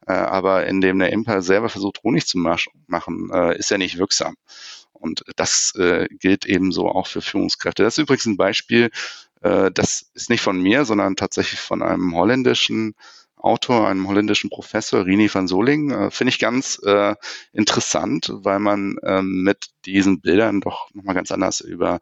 [0.06, 4.36] Äh, aber indem der Imper selber versucht, Honig zu machen, äh, ist er nicht wirksam.
[4.92, 7.82] Und das äh, gilt ebenso auch für Führungskräfte.
[7.82, 8.90] Das ist übrigens ein Beispiel,
[9.42, 12.94] äh, das ist nicht von mir, sondern tatsächlich von einem holländischen
[13.36, 15.90] Autor, einem holländischen Professor, Rini van Soling.
[15.90, 17.14] Äh, Finde ich ganz äh,
[17.52, 21.98] interessant, weil man äh, mit diesen Bildern doch nochmal ganz anders über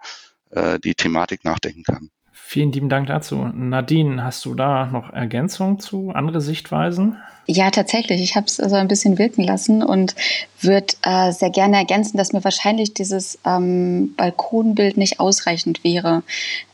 [0.51, 2.11] äh, die Thematik nachdenken kann.
[2.45, 3.49] Vielen lieben Dank dazu.
[3.55, 7.17] Nadine, hast du da noch Ergänzungen zu, andere Sichtweisen?
[7.47, 8.21] Ja, tatsächlich.
[8.21, 10.15] Ich habe es also ein bisschen wirken lassen und
[10.61, 16.23] würde äh, sehr gerne ergänzen, dass mir wahrscheinlich dieses ähm, Balkonbild nicht ausreichend wäre.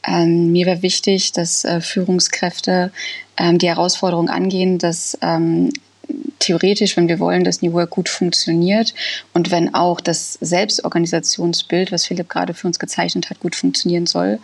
[0.07, 2.93] Ähm, mir wäre wichtig, dass äh, Führungskräfte
[3.39, 5.71] ähm, die Herausforderung angehen, dass ähm,
[6.39, 8.95] theoretisch, wenn wir wollen, dass New Work gut funktioniert
[9.33, 14.39] und wenn auch das Selbstorganisationsbild, was Philipp gerade für uns gezeichnet hat, gut funktionieren soll,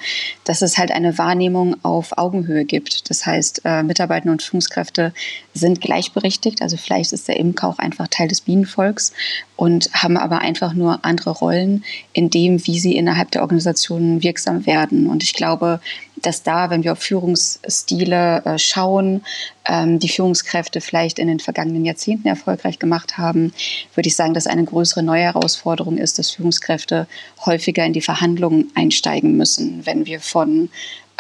[0.45, 3.09] dass es halt eine Wahrnehmung auf Augenhöhe gibt.
[3.11, 5.13] Das heißt, äh, Mitarbeiter und Führungskräfte
[5.55, 6.63] sind gleichberechtigt.
[6.63, 9.13] Also vielleicht ist der Imker auch einfach Teil des Bienenvolks
[9.57, 14.67] und haben aber einfach nur andere Rollen in dem, wie sie innerhalb der Organisation wirksam
[14.67, 15.07] werden.
[15.07, 15.81] Und ich glaube,
[16.23, 19.23] dass da, wenn wir auf Führungsstile äh, schauen,
[19.65, 23.53] ähm, die Führungskräfte vielleicht in den vergangenen Jahrzehnten erfolgreich gemacht haben,
[23.95, 27.07] würde ich sagen, dass eine größere neue Herausforderung ist, dass Führungskräfte
[27.45, 30.71] häufiger in die Verhandlungen einsteigen müssen, wenn wir von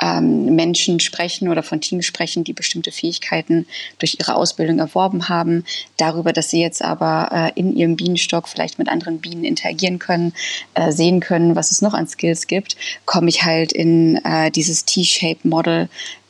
[0.03, 3.67] ähm, Menschen sprechen oder von Teams sprechen, die bestimmte Fähigkeiten
[3.99, 5.65] durch ihre Ausbildung erworben haben,
[5.97, 10.35] darüber, dass sie jetzt aber äh, in ihrem Bienenstock vielleicht mit anderen Bienen interagieren können,
[10.75, 14.85] äh, sehen können, was es noch an Skills gibt, komme ich halt in äh, dieses
[14.85, 15.89] T-Shape-Model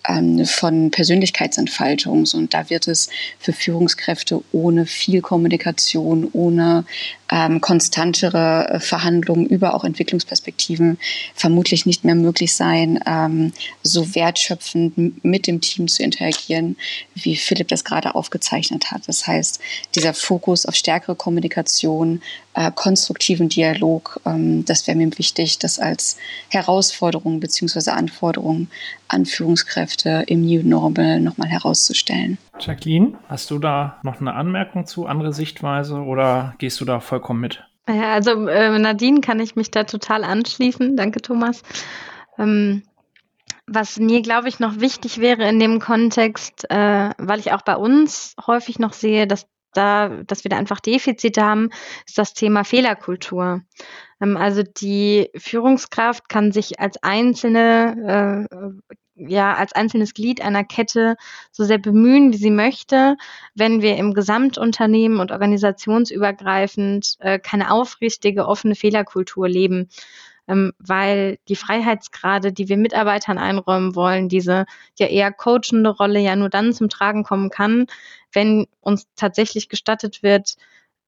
[0.09, 2.27] ähm, von Persönlichkeitsentfaltung.
[2.35, 3.09] Und da wird es
[3.39, 6.85] für Führungskräfte ohne viel Kommunikation, ohne
[7.33, 10.99] ähm, konstantere äh, Verhandlungen über auch Entwicklungsperspektiven
[11.35, 16.77] vermutlich nicht mehr möglich sein, ähm, so wertschöpfend mit dem Team zu interagieren,
[17.15, 19.09] wie Philipp das gerade aufgezeichnet hat.
[19.09, 19.61] Das heißt,
[19.95, 22.21] dieser Fokus auf stärkere Kommunikation,
[22.53, 26.19] äh, konstruktiven Dialog, ähm, das wäre mir wichtig, das als
[26.51, 27.93] Herausforderung bzw.
[27.93, 28.69] Anforderung
[29.09, 32.37] an Führungskräfte im New Normal nochmal herauszustellen.
[32.65, 37.41] Jacqueline, hast du da noch eine Anmerkung zu, andere Sichtweise oder gehst du da vollkommen
[37.41, 37.65] mit?
[37.89, 40.97] Ja, also äh, Nadine kann ich mich da total anschließen.
[40.97, 41.63] Danke, Thomas.
[42.39, 42.83] Ähm,
[43.67, 47.77] was mir, glaube ich, noch wichtig wäre in dem Kontext, äh, weil ich auch bei
[47.77, 51.71] uns häufig noch sehe, dass da, dass wir da einfach Defizite haben,
[52.07, 53.63] ist das Thema Fehlerkultur.
[54.21, 61.17] Ähm, also die Führungskraft kann sich als einzelne, äh, ja, als einzelnes Glied einer Kette
[61.51, 63.17] so sehr bemühen, wie sie möchte,
[63.55, 69.89] wenn wir im Gesamtunternehmen und organisationsübergreifend äh, keine aufrichtige, offene Fehlerkultur leben
[70.49, 74.67] ähm, weil die Freiheitsgrade, die wir Mitarbeitern einräumen wollen, diese
[74.99, 77.87] ja eher coachende Rolle ja nur dann zum Tragen kommen kann,
[78.33, 80.57] wenn uns tatsächlich gestattet wird,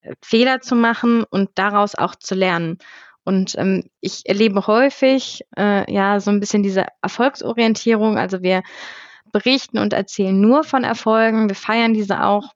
[0.02, 2.78] äh, Fehler zu machen und daraus auch zu lernen.
[3.24, 8.18] Und ähm, ich erlebe häufig äh, ja so ein bisschen diese Erfolgsorientierung.
[8.18, 8.62] Also wir
[9.32, 12.52] berichten und erzählen nur von Erfolgen, wir feiern diese auch.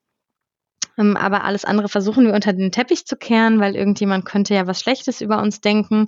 [0.99, 4.67] Ähm, aber alles andere versuchen wir unter den Teppich zu kehren, weil irgendjemand könnte ja
[4.67, 6.07] was Schlechtes über uns denken.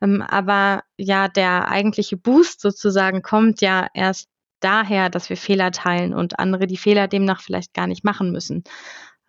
[0.00, 4.28] Ähm, aber ja, der eigentliche Boost sozusagen kommt ja erst
[4.60, 8.64] daher, dass wir Fehler teilen und andere die Fehler demnach vielleicht gar nicht machen müssen.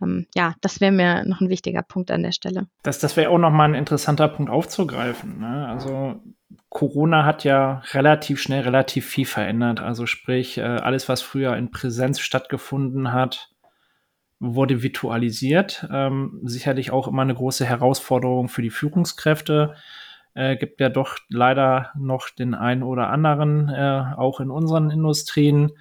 [0.02, 2.68] Ähm, ja, das wäre mir noch ein wichtiger Punkt an der Stelle.
[2.84, 5.40] Das, das wäre auch noch mal ein interessanter Punkt aufzugreifen.
[5.40, 5.68] Ne?
[5.68, 6.22] Also
[6.70, 9.80] Corona hat ja relativ schnell relativ viel verändert.
[9.80, 13.52] Also sprich, äh, alles, was früher in Präsenz stattgefunden hat,
[14.40, 15.88] wurde virtualisiert.
[15.92, 19.76] Ähm, sicherlich auch immer eine große Herausforderung für die Führungskräfte
[20.38, 25.72] äh, gibt ja doch leider noch den einen oder anderen, äh, auch in unseren Industrien,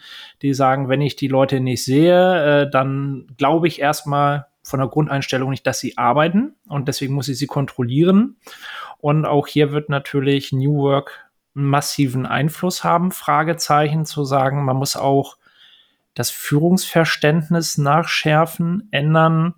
[0.41, 4.89] die sagen, wenn ich die Leute nicht sehe, äh, dann glaube ich erstmal von der
[4.89, 8.37] Grundeinstellung nicht, dass sie arbeiten und deswegen muss ich sie kontrollieren.
[8.99, 14.77] Und auch hier wird natürlich New Work einen massiven Einfluss haben, Fragezeichen zu sagen, man
[14.77, 15.37] muss auch
[16.15, 19.55] das Führungsverständnis nachschärfen, ändern,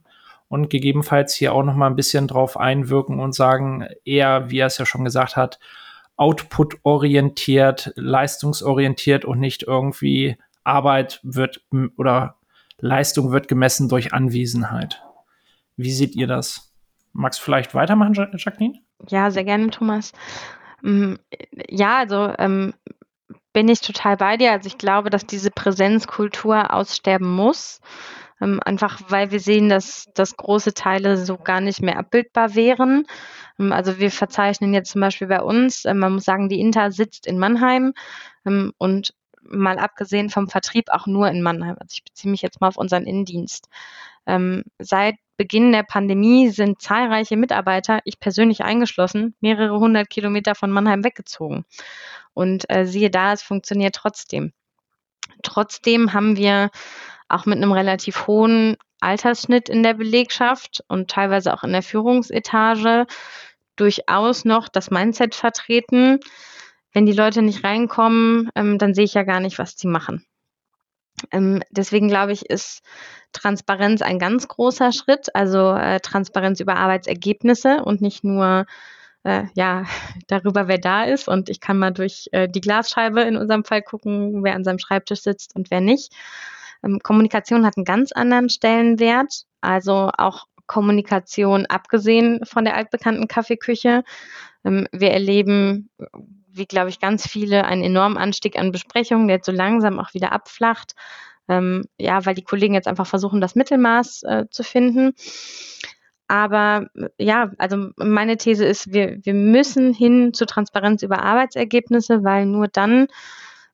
[0.48, 4.66] und gegebenenfalls hier auch noch mal ein bisschen drauf einwirken und sagen, eher, wie er
[4.66, 5.58] es ja schon gesagt hat,
[6.16, 11.62] output-orientiert, leistungsorientiert und nicht irgendwie Arbeit wird
[11.96, 12.36] oder
[12.80, 15.02] Leistung wird gemessen durch Anwesenheit.
[15.76, 16.72] Wie seht ihr das?
[17.12, 18.80] Magst du vielleicht weitermachen, Jacqueline?
[19.08, 20.12] Ja, sehr gerne, Thomas.
[20.82, 21.14] Mm,
[21.68, 22.74] ja, also ähm,
[23.52, 24.52] bin ich total bei dir.
[24.52, 27.80] Also ich glaube, dass diese Präsenzkultur aussterben muss.
[28.40, 33.04] Ähm, einfach weil wir sehen, dass, dass große Teile so gar nicht mehr abbildbar wären.
[33.58, 36.92] Ähm, also wir verzeichnen jetzt zum Beispiel bei uns, äh, man muss sagen, die Inter
[36.92, 37.92] sitzt in Mannheim
[38.46, 41.76] ähm, und mal abgesehen vom Vertrieb auch nur in Mannheim.
[41.80, 43.68] Also ich beziehe mich jetzt mal auf unseren Innendienst.
[44.26, 50.70] Ähm, seit Beginn der Pandemie sind zahlreiche Mitarbeiter, ich persönlich eingeschlossen, mehrere hundert Kilometer von
[50.70, 51.64] Mannheim weggezogen.
[52.34, 54.52] Und äh, siehe da, es funktioniert trotzdem.
[55.42, 56.70] Trotzdem haben wir
[57.28, 63.06] auch mit einem relativ hohen Altersschnitt in der Belegschaft und teilweise auch in der Führungsetage
[63.76, 66.20] durchaus noch das Mindset vertreten.
[66.92, 70.24] Wenn die Leute nicht reinkommen, ähm, dann sehe ich ja gar nicht, was sie machen.
[71.32, 72.82] Ähm, deswegen glaube ich, ist
[73.32, 78.66] Transparenz ein ganz großer Schritt, also äh, Transparenz über Arbeitsergebnisse und nicht nur
[79.24, 79.84] äh, ja
[80.26, 81.28] darüber, wer da ist.
[81.28, 84.78] Und ich kann mal durch äh, die Glasscheibe in unserem Fall gucken, wer an seinem
[84.78, 86.12] Schreibtisch sitzt und wer nicht.
[86.82, 94.04] Ähm, Kommunikation hat einen ganz anderen Stellenwert, also auch Kommunikation abgesehen von der altbekannten Kaffeeküche.
[94.64, 95.90] Ähm, wir erleben,
[96.48, 100.14] wie glaube ich, ganz viele einen enormen Anstieg an Besprechungen, der jetzt so langsam auch
[100.14, 100.94] wieder abflacht.
[101.48, 105.14] Ähm, ja, weil die Kollegen jetzt einfach versuchen, das Mittelmaß äh, zu finden.
[106.28, 112.44] Aber ja, also meine These ist, wir, wir müssen hin zu Transparenz über Arbeitsergebnisse, weil
[112.44, 113.08] nur dann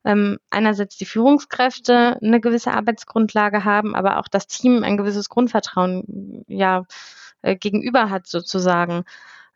[0.05, 6.45] ähm, einerseits die Führungskräfte eine gewisse Arbeitsgrundlage haben, aber auch das Team ein gewisses Grundvertrauen
[6.47, 6.85] ja
[7.41, 9.03] äh, gegenüber hat sozusagen.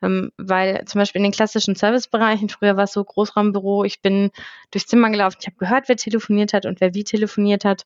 [0.01, 4.31] Ähm, weil zum Beispiel in den klassischen Servicebereichen, früher war es so Großraumbüro, ich bin
[4.71, 7.83] durchs Zimmer gelaufen, ich habe gehört, wer telefoniert hat und wer wie telefoniert hat.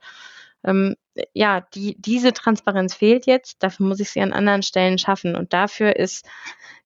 [0.64, 0.96] Ähm,
[1.34, 3.62] ja, die, diese Transparenz fehlt jetzt.
[3.62, 5.36] Dafür muss ich sie an anderen Stellen schaffen.
[5.36, 6.26] Und dafür ist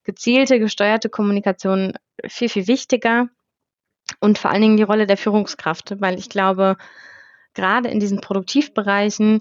[0.02, 1.92] gezielte, gesteuerte Kommunikation
[2.26, 3.28] viel, viel wichtiger
[4.20, 6.76] und vor allen Dingen die Rolle der Führungskraft, weil ich glaube,
[7.54, 9.40] gerade in diesen Produktivbereichen,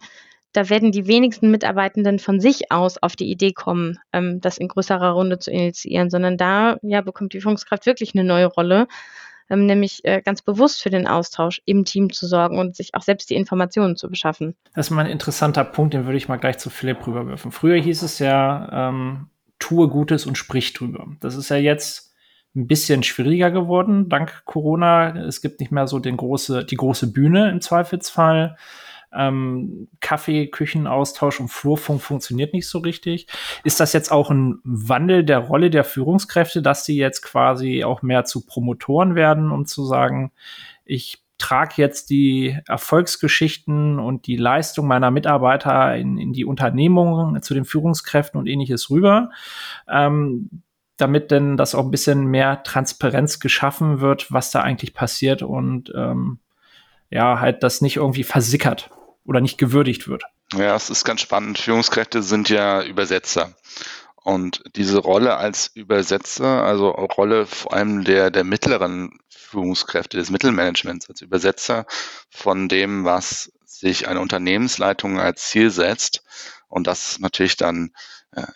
[0.53, 4.67] da werden die wenigsten Mitarbeitenden von sich aus auf die Idee kommen, ähm, das in
[4.67, 8.87] größerer Runde zu initiieren, sondern da ja, bekommt die Führungskraft wirklich eine neue Rolle,
[9.49, 13.03] ähm, nämlich äh, ganz bewusst für den Austausch im Team zu sorgen und sich auch
[13.03, 14.55] selbst die Informationen zu beschaffen.
[14.73, 17.51] Das ist mal ein interessanter Punkt, den würde ich mal gleich zu Philipp rüberwerfen.
[17.51, 21.07] Früher hieß es ja, ähm, tue Gutes und sprich drüber.
[21.19, 22.06] Das ist ja jetzt
[22.57, 25.15] ein bisschen schwieriger geworden, dank Corona.
[25.25, 28.57] Es gibt nicht mehr so den große, die große Bühne im Zweifelsfall.
[29.13, 33.27] ähm, Kaffee, Küchenaustausch und Flurfunk funktioniert nicht so richtig.
[33.63, 38.01] Ist das jetzt auch ein Wandel der Rolle der Führungskräfte, dass sie jetzt quasi auch
[38.01, 40.31] mehr zu Promotoren werden, um zu sagen,
[40.83, 47.53] ich trage jetzt die Erfolgsgeschichten und die Leistung meiner Mitarbeiter in, in die Unternehmung zu
[47.53, 49.29] den Führungskräften und ähnliches rüber,
[49.87, 50.63] ähm,
[50.97, 55.91] damit denn das auch ein bisschen mehr Transparenz geschaffen wird, was da eigentlich passiert und
[55.95, 56.39] ähm,
[57.09, 58.89] ja, halt das nicht irgendwie versickert
[59.23, 60.23] oder nicht gewürdigt wird.
[60.53, 61.59] Ja, es ist ganz spannend.
[61.59, 63.53] Führungskräfte sind ja Übersetzer.
[64.15, 71.09] Und diese Rolle als Übersetzer, also Rolle vor allem der, der mittleren Führungskräfte, des Mittelmanagements
[71.09, 71.85] als Übersetzer
[72.29, 76.23] von dem, was sich eine Unternehmensleitung als Ziel setzt
[76.67, 77.91] und das natürlich dann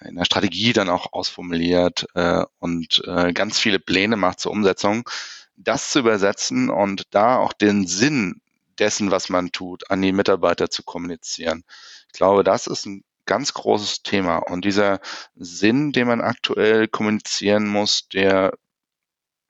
[0.01, 5.09] in der Strategie dann auch ausformuliert äh, und äh, ganz viele Pläne macht zur Umsetzung,
[5.55, 8.41] das zu übersetzen und da auch den Sinn
[8.79, 11.63] dessen, was man tut, an die Mitarbeiter zu kommunizieren.
[12.07, 14.37] Ich glaube, das ist ein ganz großes Thema.
[14.37, 14.99] Und dieser
[15.35, 18.53] Sinn, den man aktuell kommunizieren muss, der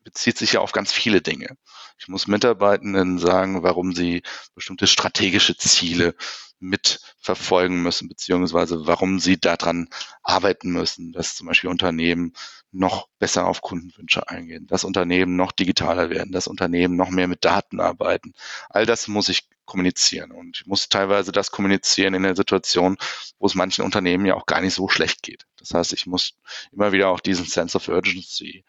[0.03, 1.55] bezieht sich ja auf ganz viele Dinge.
[1.97, 4.23] Ich muss Mitarbeitenden sagen, warum sie
[4.55, 6.15] bestimmte strategische Ziele
[6.61, 9.89] mitverfolgen müssen, beziehungsweise warum sie daran
[10.23, 12.33] arbeiten müssen, dass zum Beispiel Unternehmen
[12.71, 17.43] noch besser auf Kundenwünsche eingehen, dass Unternehmen noch digitaler werden, dass Unternehmen noch mehr mit
[17.43, 18.33] Daten arbeiten.
[18.69, 22.97] All das muss ich kommunizieren und ich muss teilweise das kommunizieren in der Situation,
[23.39, 25.45] wo es manchen Unternehmen ja auch gar nicht so schlecht geht.
[25.57, 26.33] Das heißt, ich muss
[26.71, 28.63] immer wieder auch diesen Sense of Urgency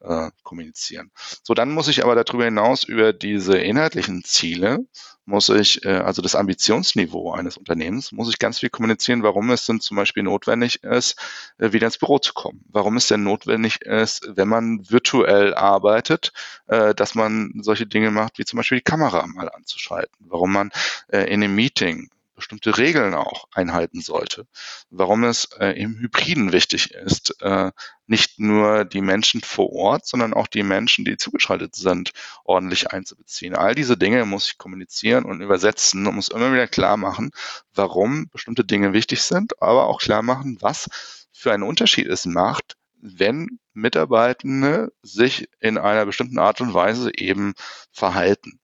[0.00, 1.10] äh, kommunizieren.
[1.42, 4.86] So, dann muss ich aber darüber hinaus über diese inhaltlichen Ziele,
[5.26, 9.66] muss ich, äh, also das Ambitionsniveau eines Unternehmens, muss ich ganz viel kommunizieren, warum es
[9.66, 11.18] denn zum Beispiel notwendig ist,
[11.58, 12.64] äh, wieder ins Büro zu kommen.
[12.68, 16.32] Warum es denn notwendig ist, wenn man virtuell arbeitet,
[16.68, 20.14] äh, dass man solche Dinge macht, wie zum Beispiel die Kamera mal anzuschalten.
[20.20, 20.70] Warum man
[21.08, 24.46] äh, in einem Meeting bestimmte Regeln auch einhalten sollte.
[24.90, 27.72] Warum es äh, im Hybriden wichtig ist, äh,
[28.06, 32.12] nicht nur die Menschen vor Ort, sondern auch die Menschen, die zugeschaltet sind,
[32.44, 33.56] ordentlich einzubeziehen.
[33.56, 37.30] All diese Dinge muss ich kommunizieren und übersetzen und muss immer wieder klar machen,
[37.74, 40.88] warum bestimmte Dinge wichtig sind, aber auch klar machen, was
[41.32, 47.54] für einen Unterschied es macht, wenn Mitarbeitende sich in einer bestimmten Art und Weise eben
[47.92, 48.60] verhalten.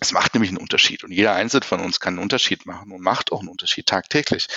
[0.00, 3.02] Es macht nämlich einen Unterschied und jeder Einzelne von uns kann einen Unterschied machen und
[3.02, 4.48] macht auch einen Unterschied tagtäglich.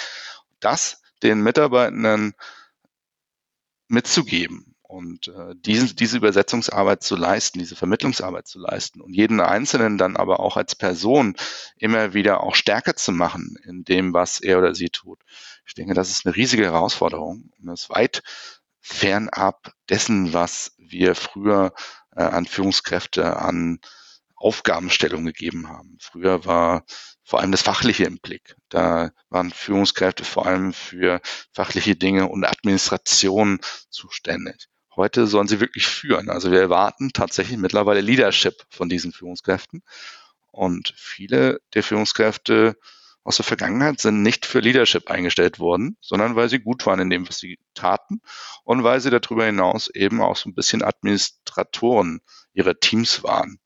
[0.59, 2.33] Das den Mitarbeitenden
[3.87, 9.97] mitzugeben und äh, diese, diese Übersetzungsarbeit zu leisten, diese Vermittlungsarbeit zu leisten und jeden Einzelnen
[9.97, 11.35] dann aber auch als Person
[11.77, 15.19] immer wieder auch stärker zu machen in dem, was er oder sie tut.
[15.65, 18.21] Ich denke, das ist eine riesige Herausforderung und das ist weit
[18.79, 21.73] fernab dessen, was wir früher
[22.15, 23.79] äh, an Führungskräfte, an
[24.43, 25.97] Aufgabenstellung gegeben haben.
[26.01, 26.83] Früher war
[27.23, 28.55] vor allem das Fachliche im Blick.
[28.69, 31.21] Da waren Führungskräfte vor allem für
[31.53, 34.67] fachliche Dinge und Administration zuständig.
[34.95, 36.29] Heute sollen sie wirklich führen.
[36.29, 39.81] Also wir erwarten tatsächlich mittlerweile Leadership von diesen Führungskräften.
[40.51, 42.77] Und viele der Führungskräfte
[43.23, 47.09] aus der Vergangenheit sind nicht für Leadership eingestellt worden, sondern weil sie gut waren in
[47.09, 48.21] dem, was sie taten
[48.65, 52.21] und weil sie darüber hinaus eben auch so ein bisschen Administratoren
[52.53, 53.59] ihrer Teams waren.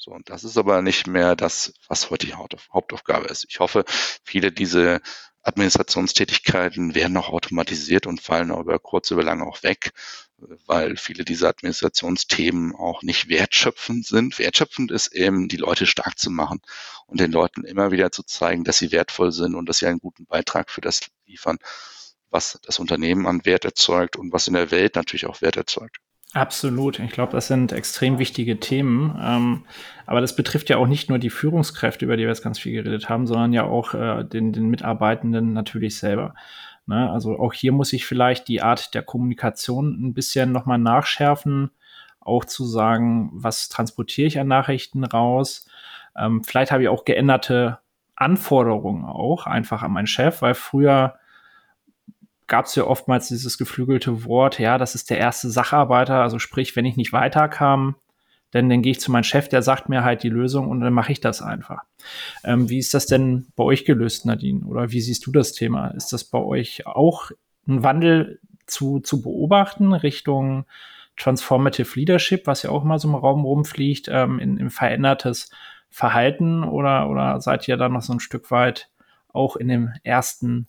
[0.00, 3.46] So, und das ist aber nicht mehr das, was heute die Hauptaufgabe ist.
[3.48, 3.84] Ich hoffe,
[4.22, 5.00] viele diese
[5.42, 9.90] Administrationstätigkeiten werden noch automatisiert und fallen über kurz über lang auch weg,
[10.66, 14.38] weil viele dieser Administrationsthemen auch nicht wertschöpfend sind.
[14.38, 16.60] Wertschöpfend ist eben, die Leute stark zu machen
[17.06, 19.98] und den Leuten immer wieder zu zeigen, dass sie wertvoll sind und dass sie einen
[20.00, 21.58] guten Beitrag für das liefern,
[22.30, 25.98] was das Unternehmen an Wert erzeugt und was in der Welt natürlich auch Wert erzeugt.
[26.34, 26.98] Absolut.
[26.98, 29.18] Ich glaube, das sind extrem wichtige Themen.
[29.20, 29.64] Ähm,
[30.06, 32.72] aber das betrifft ja auch nicht nur die Führungskräfte, über die wir jetzt ganz viel
[32.72, 36.34] geredet haben, sondern ja auch äh, den, den Mitarbeitenden natürlich selber.
[36.86, 37.10] Ne?
[37.10, 41.70] Also auch hier muss ich vielleicht die Art der Kommunikation ein bisschen nochmal nachschärfen,
[42.20, 45.66] auch zu sagen, was transportiere ich an Nachrichten raus.
[46.14, 47.78] Ähm, vielleicht habe ich auch geänderte
[48.16, 51.18] Anforderungen auch einfach an meinen Chef, weil früher
[52.48, 56.74] gab es ja oftmals dieses geflügelte Wort, ja, das ist der erste Sacharbeiter, also sprich,
[56.74, 57.96] wenn ich nicht weiterkam,
[58.54, 60.94] denn dann gehe ich zu meinem Chef, der sagt mir halt die Lösung und dann
[60.94, 61.82] mache ich das einfach.
[62.44, 64.64] Ähm, wie ist das denn bei euch gelöst, Nadine?
[64.64, 65.88] Oder wie siehst du das Thema?
[65.88, 67.30] Ist das bei euch auch
[67.66, 70.64] ein Wandel zu, zu beobachten Richtung
[71.16, 75.50] Transformative Leadership, was ja auch mal so im Raum rumfliegt, ähm, in, in verändertes
[75.90, 78.88] Verhalten oder, oder seid ihr da noch so ein Stück weit
[79.32, 80.68] auch in dem ersten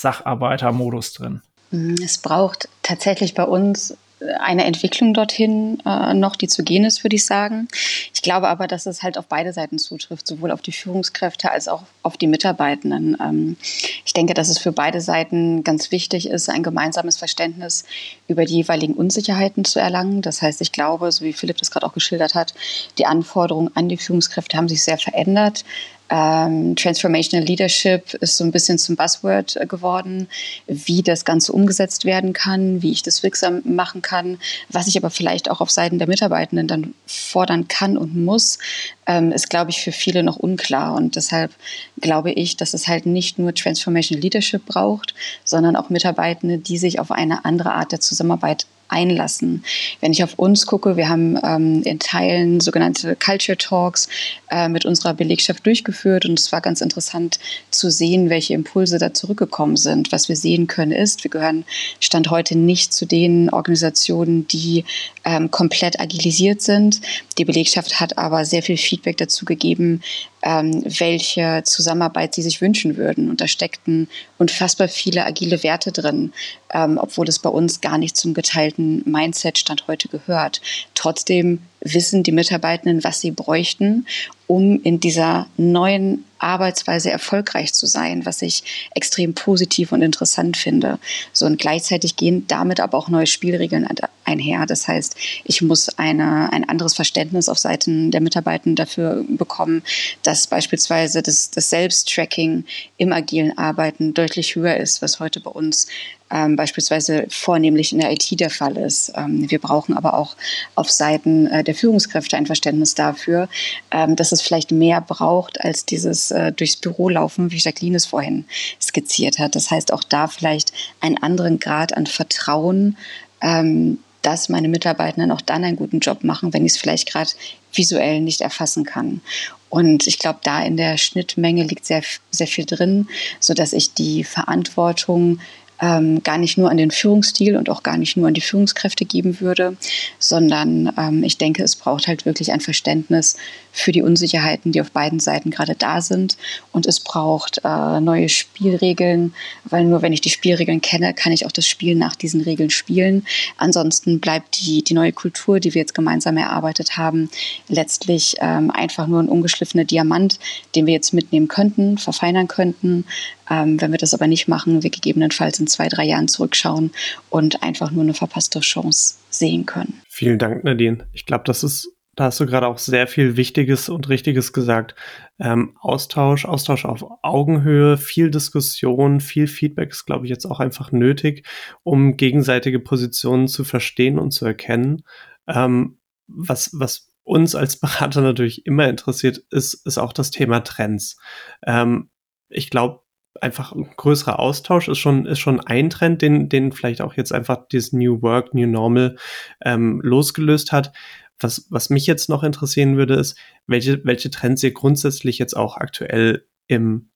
[0.00, 1.42] Sacharbeitermodus drin?
[1.70, 3.96] Mm, es braucht tatsächlich bei uns
[4.38, 7.68] eine Entwicklung dorthin äh, noch, die zu gehen ist, würde ich sagen.
[8.12, 11.68] Ich glaube aber, dass es halt auf beide Seiten zutrifft, sowohl auf die Führungskräfte als
[11.68, 13.16] auch auf die Mitarbeitenden.
[13.20, 13.56] Ähm,
[14.04, 17.84] ich denke, dass es für beide Seiten ganz wichtig ist, ein gemeinsames Verständnis
[18.28, 20.20] über die jeweiligen Unsicherheiten zu erlangen.
[20.20, 22.54] Das heißt, ich glaube, so wie Philipp das gerade auch geschildert hat,
[22.98, 25.64] die Anforderungen an die Führungskräfte haben sich sehr verändert.
[26.10, 30.28] Ähm, Transformational Leadership ist so ein bisschen zum Buzzword geworden,
[30.66, 34.38] wie das Ganze umgesetzt werden kann, wie ich das wirksam machen kann,
[34.68, 38.58] was ich aber vielleicht auch auf Seiten der Mitarbeitenden dann fordern kann und muss,
[39.06, 40.94] ähm, ist, glaube ich, für viele noch unklar.
[40.94, 41.52] Und deshalb
[42.00, 46.98] glaube ich, dass es halt nicht nur Transformational Leadership braucht, sondern auch Mitarbeitende, die sich
[46.98, 49.64] auf eine andere Art der Zusammenarbeit einlassen.
[50.00, 54.08] Wenn ich auf uns gucke, wir haben ähm, in Teilen sogenannte Culture Talks
[54.50, 57.38] äh, mit unserer Belegschaft durchgeführt und es war ganz interessant
[57.70, 60.12] zu sehen, welche Impulse da zurückgekommen sind.
[60.12, 61.64] Was wir sehen können ist, wir gehören
[62.00, 64.84] Stand heute nicht zu den Organisationen, die
[65.24, 67.00] ähm, komplett agilisiert sind.
[67.38, 70.02] Die Belegschaft hat aber sehr viel Feedback dazu gegeben,
[70.42, 73.30] ähm, welche Zusammenarbeit sie sich wünschen würden.
[73.30, 74.08] Und da steckten
[74.38, 76.32] unfassbar viele agile Werte drin,
[76.72, 80.60] ähm, obwohl es bei uns gar nicht zum geteilten Mindset Stand heute gehört.
[80.94, 84.06] Trotzdem wissen die Mitarbeitenden, was sie bräuchten,
[84.46, 90.98] um in dieser neuen Arbeitsweise erfolgreich zu sein, was ich extrem positiv und interessant finde.
[91.32, 93.86] So und gleichzeitig gehen damit aber auch neue Spielregeln
[94.24, 94.66] einher.
[94.66, 99.82] Das heißt, ich muss eine, ein anderes Verständnis auf Seiten der Mitarbeitenden dafür bekommen,
[100.22, 102.64] dass beispielsweise das, das Selbsttracking
[102.96, 105.86] im agilen Arbeiten deutlich höher ist, was heute bei uns
[106.30, 109.12] ähm, beispielsweise vornehmlich in der IT der Fall ist.
[109.16, 110.36] Ähm, wir brauchen aber auch
[110.74, 113.48] auf Seiten äh, der Führungskräfte ein Verständnis dafür,
[113.90, 118.06] ähm, dass es vielleicht mehr braucht als dieses äh, durchs Büro laufen, wie Jacqueline es
[118.06, 118.44] vorhin
[118.80, 119.56] skizziert hat.
[119.56, 122.96] Das heißt auch da vielleicht einen anderen Grad an Vertrauen,
[123.40, 127.30] ähm, dass meine Mitarbeitenden auch dann einen guten Job machen, wenn ich es vielleicht gerade
[127.72, 129.20] visuell nicht erfassen kann.
[129.68, 133.08] Und ich glaube, da in der Schnittmenge liegt sehr, sehr viel drin,
[133.38, 135.40] so dass ich die Verantwortung
[135.80, 139.04] ähm, gar nicht nur an den Führungsstil und auch gar nicht nur an die Führungskräfte
[139.04, 139.76] geben würde,
[140.18, 143.36] sondern ähm, ich denke, es braucht halt wirklich ein Verständnis
[143.72, 146.36] für die Unsicherheiten, die auf beiden Seiten gerade da sind.
[146.72, 151.46] Und es braucht äh, neue Spielregeln, weil nur wenn ich die Spielregeln kenne, kann ich
[151.46, 153.24] auch das Spiel nach diesen Regeln spielen.
[153.56, 157.30] Ansonsten bleibt die, die neue Kultur, die wir jetzt gemeinsam erarbeitet haben,
[157.68, 160.38] letztlich ähm, einfach nur ein ungeschliffener Diamant,
[160.74, 163.04] den wir jetzt mitnehmen könnten, verfeinern könnten.
[163.50, 166.92] Ähm, wenn wir das aber nicht machen, wir gegebenenfalls in zwei, drei Jahren zurückschauen
[167.28, 170.00] und einfach nur eine verpasste Chance sehen können.
[170.08, 171.06] Vielen Dank, Nadine.
[171.12, 174.94] Ich glaube, das ist da hast du gerade auch sehr viel Wichtiges und Richtiges gesagt.
[175.38, 180.92] Ähm, Austausch, Austausch auf Augenhöhe, viel Diskussion, viel Feedback ist, glaube ich, jetzt auch einfach
[180.92, 181.46] nötig,
[181.82, 185.02] um gegenseitige Positionen zu verstehen und zu erkennen.
[185.46, 191.16] Ähm, was, was uns als Berater natürlich immer interessiert, ist, ist auch das Thema Trends.
[191.64, 192.10] Ähm,
[192.48, 193.00] ich glaube,
[193.40, 197.32] einfach ein größerer Austausch ist schon, ist schon ein Trend, den, den vielleicht auch jetzt
[197.32, 199.16] einfach dieses New Work, New Normal
[199.64, 200.92] ähm, losgelöst hat.
[201.38, 205.76] Was, was mich jetzt noch interessieren würde, ist, welche, welche Trends ihr grundsätzlich jetzt auch
[205.76, 207.10] aktuell im,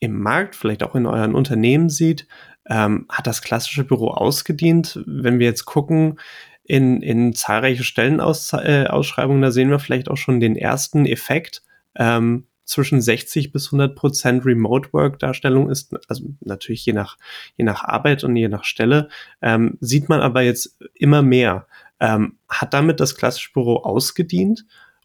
[0.00, 2.26] im Markt, vielleicht auch in euren Unternehmen sieht.
[2.68, 5.00] Ähm, hat das klassische Büro ausgedient?
[5.06, 6.18] Wenn wir jetzt gucken
[6.64, 11.62] in, in zahlreiche Stellenausschreibungen, äh, da sehen wir vielleicht auch schon den ersten Effekt.
[11.96, 17.18] Ähm, zwischen 60 bis 100 Prozent Remote Work Darstellung ist, also natürlich je nach,
[17.56, 19.08] je nach Arbeit und je nach Stelle,
[19.40, 21.66] ähm, sieht man aber jetzt immer mehr.
[22.00, 24.64] Ähm, hat damit das klassische Büro ausgedient?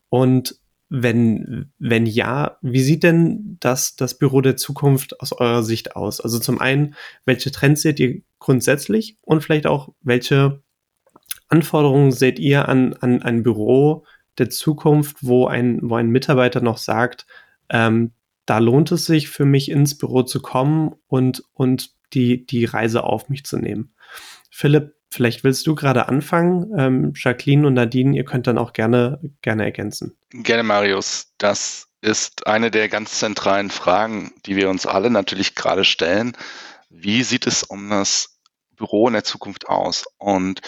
[0.10, 5.96] Und wenn, wenn ja, wie sieht denn das, das Büro der Zukunft aus eurer Sicht
[5.96, 6.22] aus?
[6.22, 6.96] Also zum einen,
[7.26, 10.62] welche Trends seht ihr grundsätzlich und vielleicht auch, welche
[11.50, 14.06] Anforderungen seht ihr an, an ein Büro
[14.38, 17.26] der Zukunft, wo ein, wo ein Mitarbeiter noch sagt,
[17.70, 18.12] ähm,
[18.46, 23.04] da lohnt es sich für mich ins Büro zu kommen und, und die, die Reise
[23.04, 23.94] auf mich zu nehmen.
[24.50, 29.20] Philipp, Vielleicht willst du gerade anfangen, ähm, Jacqueline und Nadine, ihr könnt dann auch gerne,
[29.42, 30.18] gerne ergänzen.
[30.32, 31.34] Gerne, Marius.
[31.38, 36.36] Das ist eine der ganz zentralen Fragen, die wir uns alle natürlich gerade stellen.
[36.90, 38.40] Wie sieht es um das
[38.76, 40.06] Büro in der Zukunft aus?
[40.18, 40.62] Und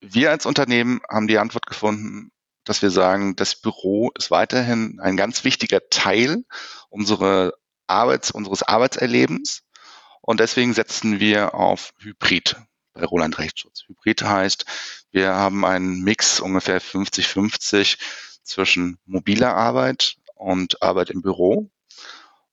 [0.00, 2.30] wir als Unternehmen haben die Antwort gefunden,
[2.68, 6.44] dass wir sagen, das Büro ist weiterhin ein ganz wichtiger Teil
[6.90, 7.52] unserer
[7.86, 9.62] Arbeits, unseres Arbeitserlebens.
[10.20, 12.56] Und deswegen setzen wir auf Hybrid
[12.92, 13.84] bei Roland Rechtsschutz.
[13.86, 14.66] Hybrid heißt,
[15.10, 17.98] wir haben einen Mix ungefähr 50-50
[18.42, 21.70] zwischen mobiler Arbeit und Arbeit im Büro.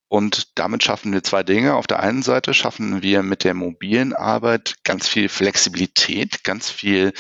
[0.08, 1.76] Und damit schaffen wir zwei Dinge.
[1.76, 7.12] Auf der einen Seite schaffen wir mit der mobilen Arbeit ganz viel Flexibilität, ganz viel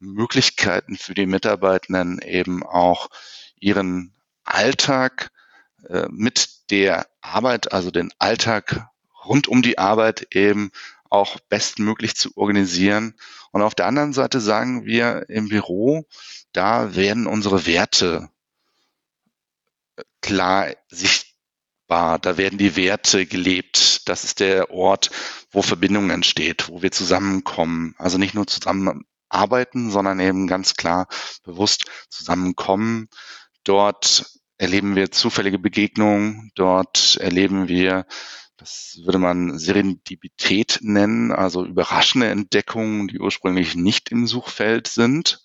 [0.00, 3.08] Möglichkeiten für die Mitarbeitenden eben auch
[3.58, 5.30] ihren Alltag
[5.88, 8.88] äh, mit der Arbeit, also den Alltag
[9.24, 10.70] rund um die Arbeit eben
[11.10, 13.14] auch bestmöglich zu organisieren.
[13.50, 16.06] Und auf der anderen Seite sagen wir im Büro,
[16.52, 18.28] da werden unsere Werte
[19.96, 22.18] äh, klar sichtbar.
[22.18, 24.08] Da werden die Werte gelebt.
[24.08, 25.10] Das ist der Ort,
[25.50, 27.94] wo Verbindung entsteht, wo wir zusammenkommen.
[27.98, 28.46] Also nicht nur
[29.28, 31.06] zusammenarbeiten, sondern eben ganz klar
[31.44, 33.08] bewusst zusammenkommen.
[33.64, 34.26] Dort
[34.58, 36.50] erleben wir zufällige Begegnungen.
[36.54, 38.06] Dort erleben wir
[38.56, 45.40] das würde man Serendipität nennen, also überraschende Entdeckungen, die ursprünglich nicht im Suchfeld sind.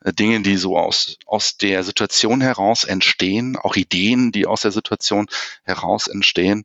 [0.00, 4.72] Äh, Dinge, die so aus, aus der Situation heraus entstehen, auch Ideen, die aus der
[4.72, 5.26] Situation
[5.62, 6.64] heraus entstehen.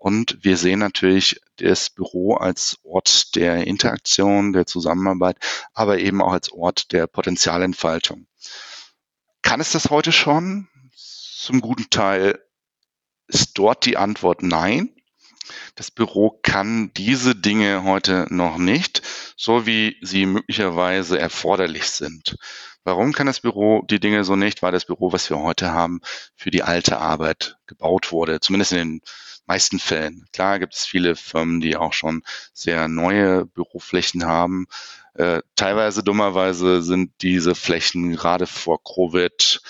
[0.00, 5.36] Und wir sehen natürlich das Büro als Ort der Interaktion, der Zusammenarbeit,
[5.74, 8.26] aber eben auch als Ort der Potenzialentfaltung.
[9.42, 10.68] Kann es das heute schon?
[10.96, 12.42] Zum guten Teil
[13.26, 14.88] ist dort die Antwort nein.
[15.74, 19.02] Das Büro kann diese Dinge heute noch nicht,
[19.36, 22.38] so wie sie möglicherweise erforderlich sind.
[22.84, 24.62] Warum kann das Büro die Dinge so nicht?
[24.62, 26.00] Weil das Büro, was wir heute haben,
[26.36, 29.00] für die alte Arbeit gebaut wurde, zumindest in den
[29.50, 30.26] meisten Fällen.
[30.32, 32.22] Klar gibt es viele Firmen, die auch schon
[32.52, 34.68] sehr neue Büroflächen haben.
[35.14, 39.60] Äh, teilweise dummerweise sind diese Flächen gerade vor Covid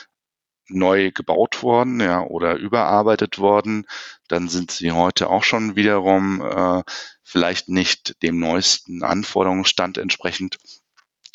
[0.69, 3.87] neu gebaut worden ja, oder überarbeitet worden,
[4.29, 6.83] dann sind sie heute auch schon wiederum äh,
[7.23, 10.59] vielleicht nicht dem neuesten Anforderungsstand entsprechend.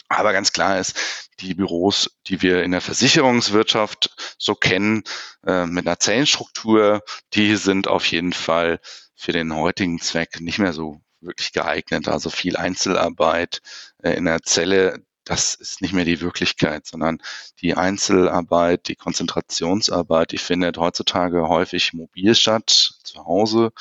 [0.07, 0.95] Aber ganz klar ist,
[1.39, 5.03] die Büros, die wir in der Versicherungswirtschaft so kennen,
[5.45, 7.01] äh, mit einer Zellenstruktur,
[7.33, 8.79] die sind auf jeden Fall
[9.15, 12.07] für den heutigen Zweck nicht mehr so wirklich geeignet.
[12.07, 13.61] Also viel Einzelarbeit
[14.03, 17.19] äh, in der Zelle, das ist nicht mehr die Wirklichkeit, sondern
[17.61, 22.69] die Einzelarbeit, die Konzentrationsarbeit, die findet heutzutage häufig mobil statt,
[23.03, 23.71] zu Hause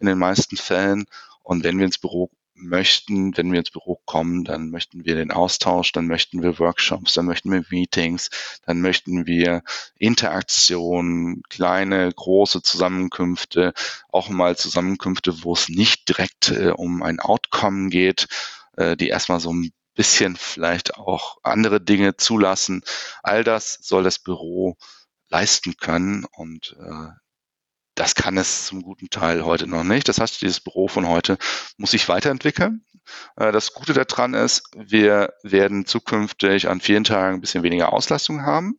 [0.00, 1.06] in den meisten Fällen.
[1.42, 5.30] Und wenn wir ins Büro möchten, wenn wir ins Büro kommen, dann möchten wir den
[5.30, 8.30] Austausch, dann möchten wir Workshops, dann möchten wir Meetings,
[8.64, 9.62] dann möchten wir
[9.98, 13.72] Interaktion, kleine, große Zusammenkünfte,
[14.10, 18.26] auch mal Zusammenkünfte, wo es nicht direkt äh, um ein Outcome geht,
[18.76, 22.82] äh, die erstmal so ein bisschen vielleicht auch andere Dinge zulassen.
[23.22, 24.76] All das soll das Büro
[25.28, 27.08] leisten können und äh,
[27.96, 30.08] das kann es zum guten Teil heute noch nicht.
[30.08, 31.38] Das heißt, dieses Büro von heute
[31.78, 32.84] muss sich weiterentwickeln.
[33.36, 38.42] Äh, das Gute daran ist, wir werden zukünftig an vielen Tagen ein bisschen weniger Auslastung
[38.42, 38.78] haben.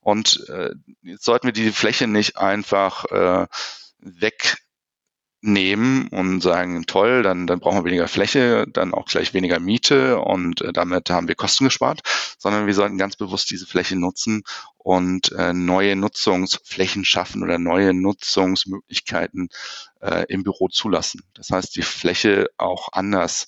[0.00, 0.70] Und äh,
[1.02, 3.46] jetzt sollten wir die Fläche nicht einfach äh,
[4.00, 4.58] weg
[5.46, 10.18] nehmen und sagen, toll, dann, dann brauchen wir weniger Fläche, dann auch gleich weniger Miete
[10.18, 12.00] und äh, damit haben wir Kosten gespart,
[12.38, 14.42] sondern wir sollten ganz bewusst diese Fläche nutzen
[14.78, 19.48] und äh, neue Nutzungsflächen schaffen oder neue Nutzungsmöglichkeiten
[20.00, 21.22] äh, im Büro zulassen.
[21.34, 23.46] Das heißt, die Fläche auch anders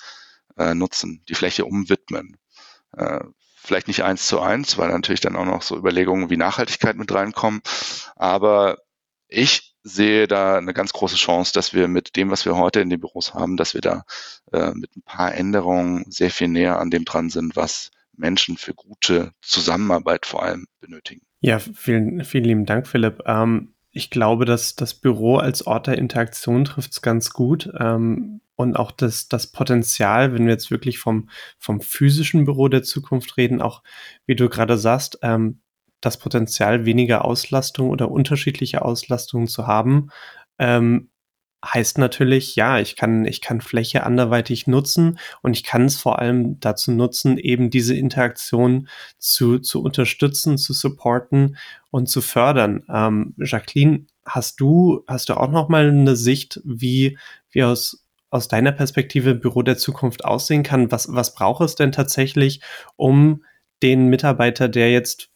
[0.56, 2.36] äh, nutzen, die Fläche umwidmen.
[2.96, 3.20] Äh,
[3.56, 7.12] vielleicht nicht eins zu eins, weil natürlich dann auch noch so Überlegungen wie Nachhaltigkeit mit
[7.12, 7.60] reinkommen.
[8.16, 8.78] Aber
[9.28, 12.90] ich sehe da eine ganz große Chance, dass wir mit dem, was wir heute in
[12.90, 14.04] den Büros haben, dass wir da
[14.52, 18.74] äh, mit ein paar Änderungen sehr viel näher an dem dran sind, was Menschen für
[18.74, 21.22] gute Zusammenarbeit vor allem benötigen.
[21.40, 23.22] Ja, vielen, vielen lieben Dank, Philipp.
[23.26, 27.70] Ähm, ich glaube, dass das Büro als Ort der Interaktion trifft es ganz gut.
[27.78, 31.28] Ähm, und auch das, das Potenzial, wenn wir jetzt wirklich vom,
[31.58, 33.84] vom physischen Büro der Zukunft reden, auch
[34.26, 35.60] wie du gerade sagst, ähm,
[36.00, 40.10] das Potenzial, weniger Auslastung oder unterschiedliche Auslastungen zu haben,
[40.58, 41.10] ähm,
[41.64, 46.20] heißt natürlich, ja, ich kann, ich kann Fläche anderweitig nutzen und ich kann es vor
[46.20, 48.88] allem dazu nutzen, eben diese Interaktion
[49.18, 51.56] zu, zu unterstützen, zu supporten
[51.90, 52.84] und zu fördern.
[52.88, 57.18] Ähm, Jacqueline, hast du, hast du auch noch mal eine Sicht, wie,
[57.50, 60.92] wie aus, aus deiner Perspektive Büro der Zukunft aussehen kann?
[60.92, 62.60] Was, was braucht es denn tatsächlich,
[62.96, 63.42] um
[63.82, 65.30] den Mitarbeiter, der jetzt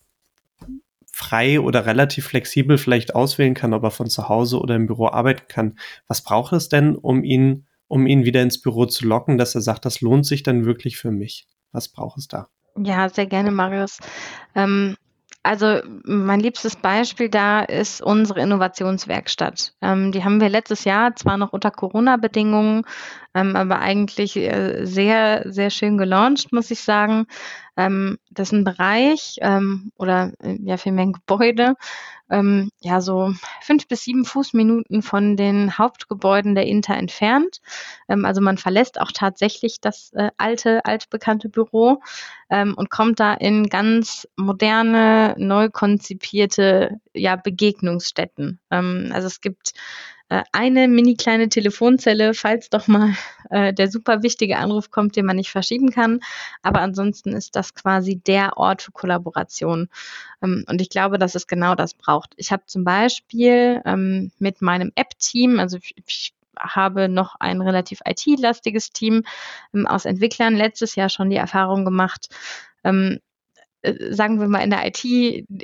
[1.23, 5.07] frei oder relativ flexibel vielleicht auswählen kann, ob er von zu Hause oder im Büro
[5.07, 5.79] arbeiten kann.
[6.09, 9.61] Was braucht es denn, um ihn, um ihn wieder ins Büro zu locken, dass er
[9.61, 11.47] sagt, das lohnt sich dann wirklich für mich?
[11.71, 12.49] Was braucht es da?
[12.77, 13.99] Ja, sehr gerne, Marius.
[14.55, 14.97] Ähm,
[15.43, 19.75] also mein liebstes Beispiel da ist unsere Innovationswerkstatt.
[19.83, 22.85] Ähm, die haben wir letztes Jahr zwar noch unter Corona-Bedingungen
[23.35, 27.27] ähm, aber eigentlich äh, sehr, sehr schön gelauncht, muss ich sagen.
[27.77, 31.75] Ähm, das ist ein Bereich ähm, oder äh, ja vielmehr ein Gebäude,
[32.31, 37.63] ähm, ja so fünf bis sieben Fußminuten von den Hauptgebäuden der Inter entfernt.
[38.09, 42.03] Ähm, also man verlässt auch tatsächlich das äh, alte, altbekannte Büro
[42.51, 48.61] ähm, und kommt da in ganz moderne, neu konzipierte ja, Begegnungsstätten.
[48.71, 49.73] Ähm, also es gibt
[50.53, 53.15] eine mini kleine Telefonzelle, falls doch mal
[53.51, 56.21] äh, der super wichtige Anruf kommt, den man nicht verschieben kann.
[56.63, 59.89] Aber ansonsten ist das quasi der Ort für Kollaboration.
[60.43, 62.33] Ähm, und ich glaube, dass es genau das braucht.
[62.37, 68.93] Ich habe zum Beispiel ähm, mit meinem App-Team, also ich habe noch ein relativ IT-lastiges
[68.93, 69.25] Team
[69.75, 72.29] ähm, aus Entwicklern letztes Jahr schon die Erfahrung gemacht,
[72.85, 73.32] ähm, äh,
[74.11, 75.05] sagen wir mal, in der IT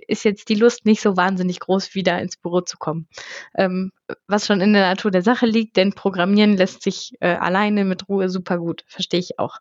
[0.08, 3.08] ist jetzt die Lust nicht so wahnsinnig groß, wieder ins Büro zu kommen.
[3.54, 3.92] Ähm,
[4.26, 8.08] was schon in der Natur der Sache liegt, denn Programmieren lässt sich äh, alleine mit
[8.08, 9.58] Ruhe super gut, verstehe ich auch.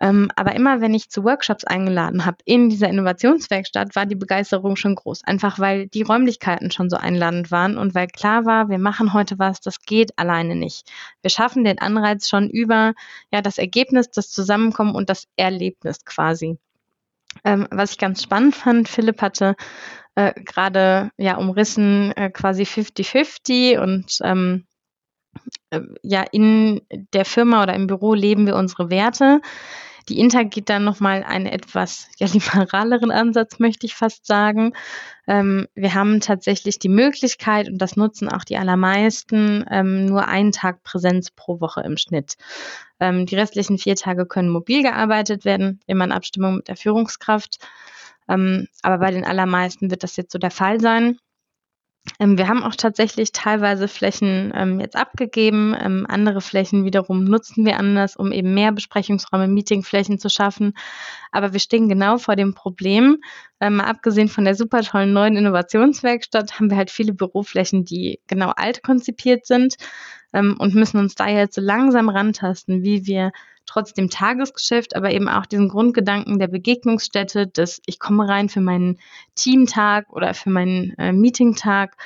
[0.00, 4.76] Ähm, aber immer, wenn ich zu Workshops eingeladen habe in dieser Innovationswerkstatt, war die Begeisterung
[4.76, 5.24] schon groß.
[5.24, 9.38] Einfach weil die Räumlichkeiten schon so einladend waren und weil klar war, wir machen heute
[9.38, 10.88] was, das geht alleine nicht.
[11.22, 12.94] Wir schaffen den Anreiz schon über
[13.32, 16.58] ja, das Ergebnis, das Zusammenkommen und das Erlebnis quasi.
[17.44, 19.56] Ähm, was ich ganz spannend fand, Philipp hatte
[20.14, 24.66] äh, gerade ja umrissen äh, quasi 50-50 und ähm,
[25.70, 26.80] äh, ja, in
[27.12, 29.40] der Firma oder im Büro leben wir unsere Werte.
[30.08, 34.72] Die Inter geht dann nochmal einen etwas ja, liberaleren Ansatz, möchte ich fast sagen.
[35.28, 40.52] Ähm, wir haben tatsächlich die Möglichkeit, und das nutzen auch die allermeisten, ähm, nur einen
[40.52, 42.36] Tag Präsenz pro Woche im Schnitt.
[42.98, 47.58] Ähm, die restlichen vier Tage können mobil gearbeitet werden, immer in Abstimmung mit der Führungskraft.
[48.26, 51.18] Ähm, aber bei den allermeisten wird das jetzt so der Fall sein.
[52.18, 55.74] Ähm, wir haben auch tatsächlich teilweise Flächen ähm, jetzt abgegeben.
[55.78, 60.74] Ähm, andere Flächen wiederum nutzen wir anders, um eben mehr Besprechungsräume, Meetingflächen zu schaffen.
[61.32, 63.18] Aber wir stehen genau vor dem Problem.
[63.60, 68.20] Ähm, mal abgesehen von der super tollen neuen Innovationswerkstatt haben wir halt viele Büroflächen, die
[68.26, 69.76] genau alt konzipiert sind
[70.32, 73.32] ähm, und müssen uns da jetzt so langsam rantasten, wie wir
[73.68, 78.98] trotzdem Tagesgeschäft, aber eben auch diesen Grundgedanken der Begegnungsstätte, dass ich komme rein für meinen
[79.34, 81.96] Teamtag oder für meinen äh, Meetingtag,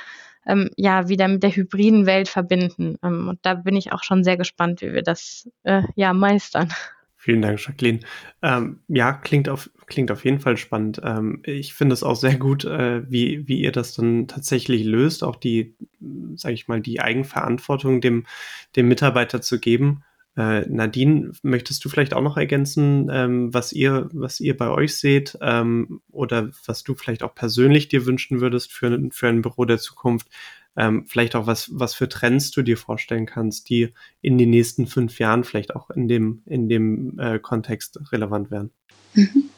[0.45, 2.97] ähm, ja, wieder mit der hybriden Welt verbinden.
[3.01, 6.69] Ähm, und da bin ich auch schon sehr gespannt, wie wir das äh, ja meistern.
[7.15, 8.01] Vielen Dank, Jacqueline.
[8.41, 10.99] Ähm, ja, klingt auf, klingt auf jeden Fall spannend.
[11.01, 15.23] Ähm, ich finde es auch sehr gut, äh, wie, wie ihr das dann tatsächlich löst,
[15.23, 15.77] auch die,
[16.35, 18.25] sage ich mal, die Eigenverantwortung dem,
[18.75, 20.03] dem Mitarbeiter zu geben
[20.35, 24.95] äh, Nadine, möchtest du vielleicht auch noch ergänzen, ähm, was ihr, was ihr bei euch
[24.95, 29.65] seht ähm, oder was du vielleicht auch persönlich dir wünschen würdest für, für ein Büro
[29.65, 30.27] der Zukunft?
[30.75, 34.87] Ähm, vielleicht auch was, was für Trends du dir vorstellen kannst, die in den nächsten
[34.87, 38.71] fünf Jahren vielleicht auch in dem, in dem äh, Kontext relevant werden.
[39.13, 39.49] Mhm.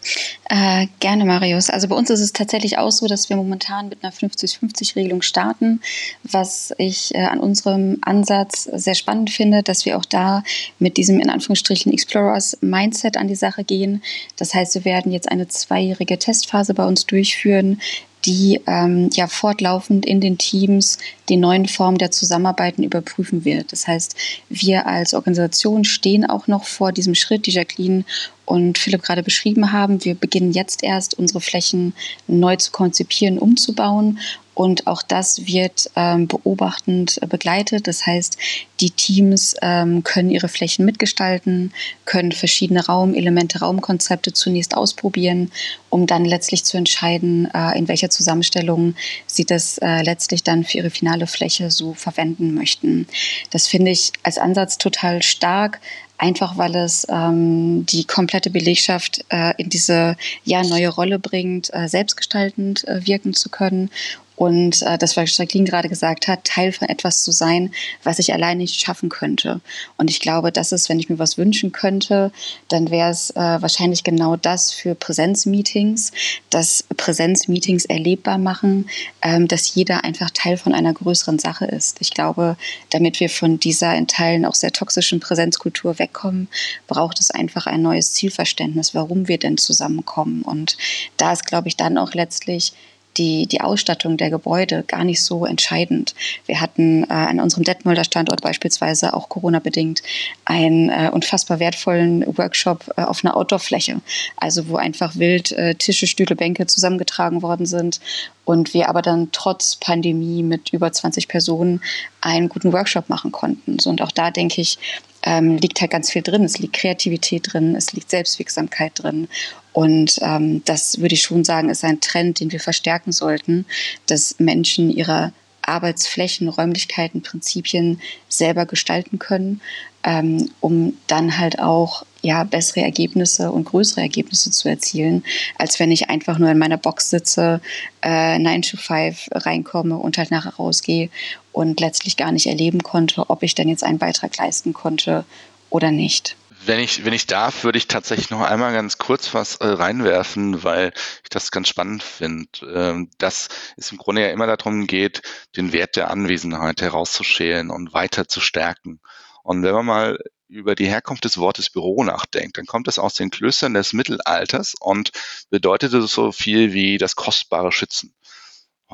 [0.47, 1.71] Äh, gerne, Marius.
[1.71, 5.81] Also bei uns ist es tatsächlich auch so, dass wir momentan mit einer 50-50-Regelung starten,
[6.23, 10.43] was ich äh, an unserem Ansatz sehr spannend finde, dass wir auch da
[10.77, 14.03] mit diesem in Anführungsstrichen Explorers Mindset an die Sache gehen.
[14.37, 17.81] Das heißt, wir werden jetzt eine zweijährige Testphase bei uns durchführen,
[18.25, 20.97] die ähm, ja fortlaufend in den Teams
[21.29, 23.71] die neuen Formen der Zusammenarbeiten überprüfen wird.
[23.71, 24.15] Das heißt,
[24.49, 28.03] wir als Organisation stehen auch noch vor diesem Schritt, die Jacqueline
[28.45, 30.03] und Philipp gerade beschrieben haben.
[30.05, 31.93] Wir beginnen jetzt erst, unsere Flächen
[32.27, 34.19] neu zu konzipieren, umzubauen
[34.55, 37.87] und auch das wird ähm, beobachtend äh, begleitet.
[37.87, 38.37] Das heißt,
[38.79, 41.73] die Teams ähm, können ihre Flächen mitgestalten,
[42.05, 45.51] können verschiedene Raumelemente, Raumkonzepte zunächst ausprobieren,
[45.89, 48.95] um dann letztlich zu entscheiden, äh, in welcher Zusammenstellung
[49.27, 53.07] sie das äh, letztlich dann für ihre finale Fläche so verwenden möchten.
[53.51, 55.81] Das finde ich als Ansatz total stark,
[56.17, 61.87] einfach weil es ähm, die komplette Belegschaft äh, in diese ja neue Rolle bringt, äh,
[61.89, 63.89] selbstgestaltend äh, wirken zu können
[64.35, 67.73] und äh, das, was Jacqueline gerade gesagt hat, Teil von etwas zu sein,
[68.03, 69.61] was ich allein nicht schaffen könnte.
[69.97, 72.31] Und ich glaube, das ist, wenn ich mir was wünschen könnte,
[72.67, 76.11] dann wäre es äh, wahrscheinlich genau das für Präsenzmeetings,
[76.49, 78.89] dass Präsenzmeetings erlebbar machen,
[79.21, 82.01] ähm, dass jeder einfach Teil von einer größeren Sache ist.
[82.01, 82.57] Ich glaube,
[82.89, 86.49] damit wir von dieser in Teilen auch sehr toxischen Präsenzkultur wegkommen,
[86.87, 90.41] braucht es einfach ein neues Zielverständnis, warum wir denn zusammenkommen.
[90.41, 90.77] Und
[91.17, 92.73] da ist, glaube ich, dann auch letztlich
[93.17, 96.15] die, die Ausstattung der Gebäude gar nicht so entscheidend.
[96.45, 100.01] Wir hatten äh, an unserem Detmolder Standort beispielsweise auch Corona-bedingt
[100.45, 104.01] einen äh, unfassbar wertvollen Workshop äh, auf einer Outdoor-Fläche,
[104.37, 107.99] also wo einfach wild äh, Tische, Stühle, Bänke zusammengetragen worden sind
[108.45, 111.81] und wir aber dann trotz Pandemie mit über 20 Personen
[112.21, 113.79] einen guten Workshop machen konnten.
[113.79, 114.77] So, und auch da denke ich,
[115.23, 116.43] ähm, liegt halt ganz viel drin.
[116.43, 119.27] Es liegt Kreativität drin, es liegt Selbstwirksamkeit drin.
[119.75, 123.65] Und ähm, das würde ich schon sagen, ist ein Trend, den wir verstärken sollten,
[124.07, 127.99] dass Menschen ihre Arbeitsflächen, Räumlichkeiten, Prinzipien
[128.29, 129.59] selber gestalten können,
[130.05, 135.25] ähm, um dann halt auch ja, bessere Ergebnisse und größere Ergebnisse zu erzielen,
[135.57, 137.59] als wenn ich einfach nur in meiner Box sitze,
[138.01, 141.09] äh, 9 to 5 reinkomme und halt nachher rausgehe
[141.51, 145.25] und letztlich gar nicht erleben konnte, ob ich denn jetzt einen Beitrag leisten konnte
[145.69, 146.37] oder nicht.
[146.65, 150.63] Wenn ich, wenn ich darf, würde ich tatsächlich noch einmal ganz kurz was äh, reinwerfen,
[150.63, 150.93] weil
[151.23, 152.47] ich das ganz spannend finde.
[152.61, 155.21] Ähm, dass es im Grunde ja immer darum geht,
[155.55, 158.99] den Wert der Anwesenheit herauszuschälen und weiter zu stärken.
[159.43, 163.15] Und wenn man mal über die Herkunft des Wortes Büro nachdenkt, dann kommt es aus
[163.15, 165.11] den Klöstern des Mittelalters und
[165.49, 168.13] bedeutete so viel wie das kostbare Schützen.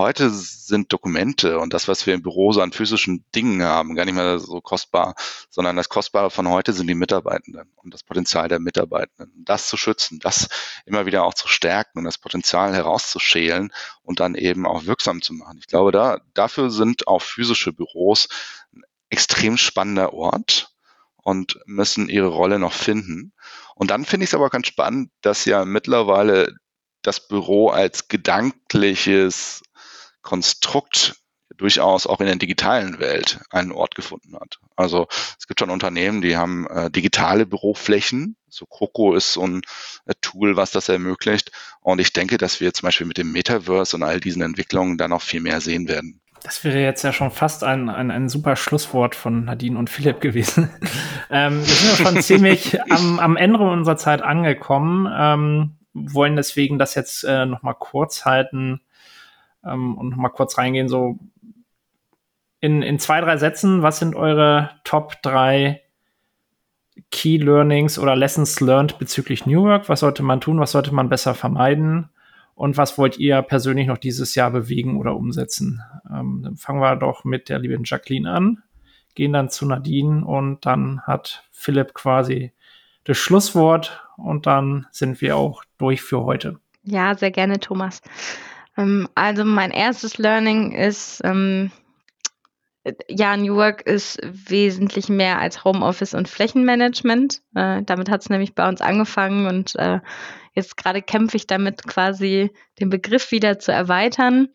[0.01, 4.05] Heute sind Dokumente und das, was wir im Büro so an physischen Dingen haben, gar
[4.05, 5.13] nicht mehr so kostbar,
[5.51, 9.45] sondern das Kostbare von heute sind die Mitarbeitenden und das Potenzial der Mitarbeitenden.
[9.45, 10.49] Das zu schützen, das
[10.87, 13.71] immer wieder auch zu stärken und das Potenzial herauszuschälen
[14.01, 15.59] und dann eben auch wirksam zu machen.
[15.59, 18.27] Ich glaube, da, dafür sind auch physische Büros
[19.11, 20.73] extrem spannender Ort
[21.17, 23.33] und müssen ihre Rolle noch finden.
[23.75, 26.55] Und dann finde ich es aber ganz spannend, dass ja mittlerweile
[27.03, 29.61] das Büro als gedankliches
[30.22, 31.15] Konstrukt
[31.61, 34.59] durchaus auch in der digitalen Welt einen Ort gefunden hat.
[34.76, 35.07] Also
[35.39, 38.36] es gibt schon Unternehmen, die haben äh, digitale Büroflächen.
[38.49, 39.61] So Coco ist so ein
[40.05, 41.51] äh, Tool, was das ermöglicht.
[41.82, 45.07] Und ich denke, dass wir zum Beispiel mit dem Metaverse und all diesen Entwicklungen da
[45.07, 46.19] noch viel mehr sehen werden.
[46.43, 50.22] Das wäre jetzt ja schon fast ein, ein, ein super Schlusswort von Nadine und Philipp
[50.22, 50.72] gewesen.
[51.30, 56.80] ähm, wir sind ja schon ziemlich am, am Ende unserer Zeit angekommen, ähm, wollen deswegen
[56.80, 58.82] das jetzt äh, noch mal kurz halten
[59.66, 60.89] ähm, und noch mal kurz reingehen.
[60.89, 61.20] So
[62.59, 65.82] in, in zwei, drei Sätzen, was sind eure Top drei
[67.09, 69.89] Key Learnings oder Lessons learned bezüglich New Work?
[69.89, 70.59] Was sollte man tun?
[70.59, 72.09] Was sollte man besser vermeiden?
[72.53, 75.82] Und was wollt ihr persönlich noch dieses Jahr bewegen oder umsetzen?
[76.09, 78.62] Ähm, dann fangen wir doch mit der lieben Jacqueline an,
[79.16, 82.51] gehen dann zu Nadine und dann hat Philipp quasi
[83.05, 86.59] das Schlusswort und dann sind wir auch durch für heute.
[86.84, 88.01] Ja, sehr gerne, Thomas.
[88.78, 91.72] Ähm, also mein erstes Learning ist, ähm,
[93.07, 97.41] ja, New Work ist wesentlich mehr als Homeoffice und Flächenmanagement.
[97.55, 99.99] Äh, damit hat es nämlich bei uns angefangen und äh,
[100.53, 104.49] jetzt gerade kämpfe ich damit quasi den Begriff wieder zu erweitern.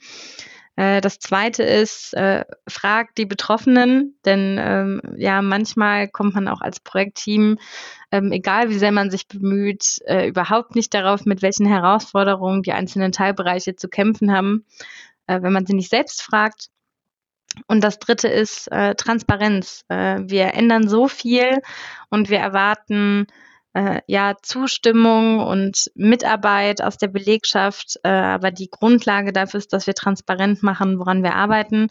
[0.76, 6.60] Äh, das zweite ist, äh, fragt die Betroffenen, denn ähm, ja, manchmal kommt man auch
[6.60, 7.58] als Projektteam,
[8.12, 12.72] ähm, egal wie sehr man sich bemüht, äh, überhaupt nicht darauf, mit welchen Herausforderungen die
[12.72, 14.64] einzelnen Teilbereiche zu kämpfen haben,
[15.26, 16.68] äh, wenn man sie nicht selbst fragt.
[17.66, 19.84] Und das dritte ist äh, Transparenz.
[19.88, 21.62] Äh, wir ändern so viel
[22.10, 23.26] und wir erwarten
[23.76, 27.98] äh, ja Zustimmung und Mitarbeit aus der Belegschaft.
[28.02, 31.88] Äh, aber die Grundlage dafür ist, dass wir transparent machen, woran wir arbeiten.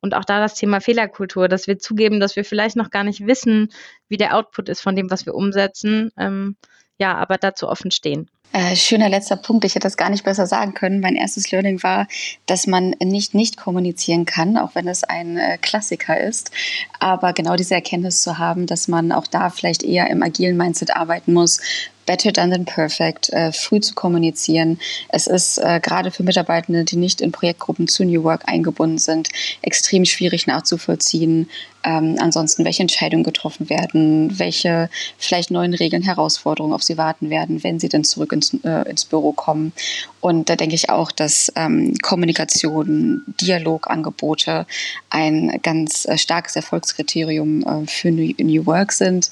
[0.00, 3.26] Und auch da das Thema Fehlerkultur, dass wir zugeben, dass wir vielleicht noch gar nicht
[3.26, 3.70] wissen,
[4.08, 6.10] wie der Output ist von dem, was wir umsetzen.
[6.16, 6.56] Ähm,
[6.98, 8.28] ja, aber dazu offen stehen.
[8.52, 9.64] Äh, schöner letzter Punkt.
[9.64, 11.00] Ich hätte das gar nicht besser sagen können.
[11.00, 12.06] Mein erstes Learning war,
[12.46, 16.50] dass man nicht nicht kommunizieren kann, auch wenn es ein äh, Klassiker ist.
[16.98, 20.96] Aber genau diese Erkenntnis zu haben, dass man auch da vielleicht eher im agilen Mindset
[20.96, 21.60] arbeiten muss,
[22.06, 24.78] better done than perfect, äh, früh zu kommunizieren.
[25.08, 29.28] Es ist äh, gerade für Mitarbeitende, die nicht in Projektgruppen zu New Work eingebunden sind,
[29.62, 31.48] extrem schwierig nachzuvollziehen.
[31.84, 37.62] Ähm, ansonsten, welche Entscheidungen getroffen werden, welche vielleicht neuen Regeln, Herausforderungen auf sie warten werden,
[37.62, 39.72] wenn sie dann zurück ins, äh, ins Büro kommen.
[40.26, 44.66] Und da denke ich auch, dass ähm, Kommunikation, Dialogangebote
[45.08, 49.30] ein ganz äh, starkes Erfolgskriterium äh, für New, New Work sind.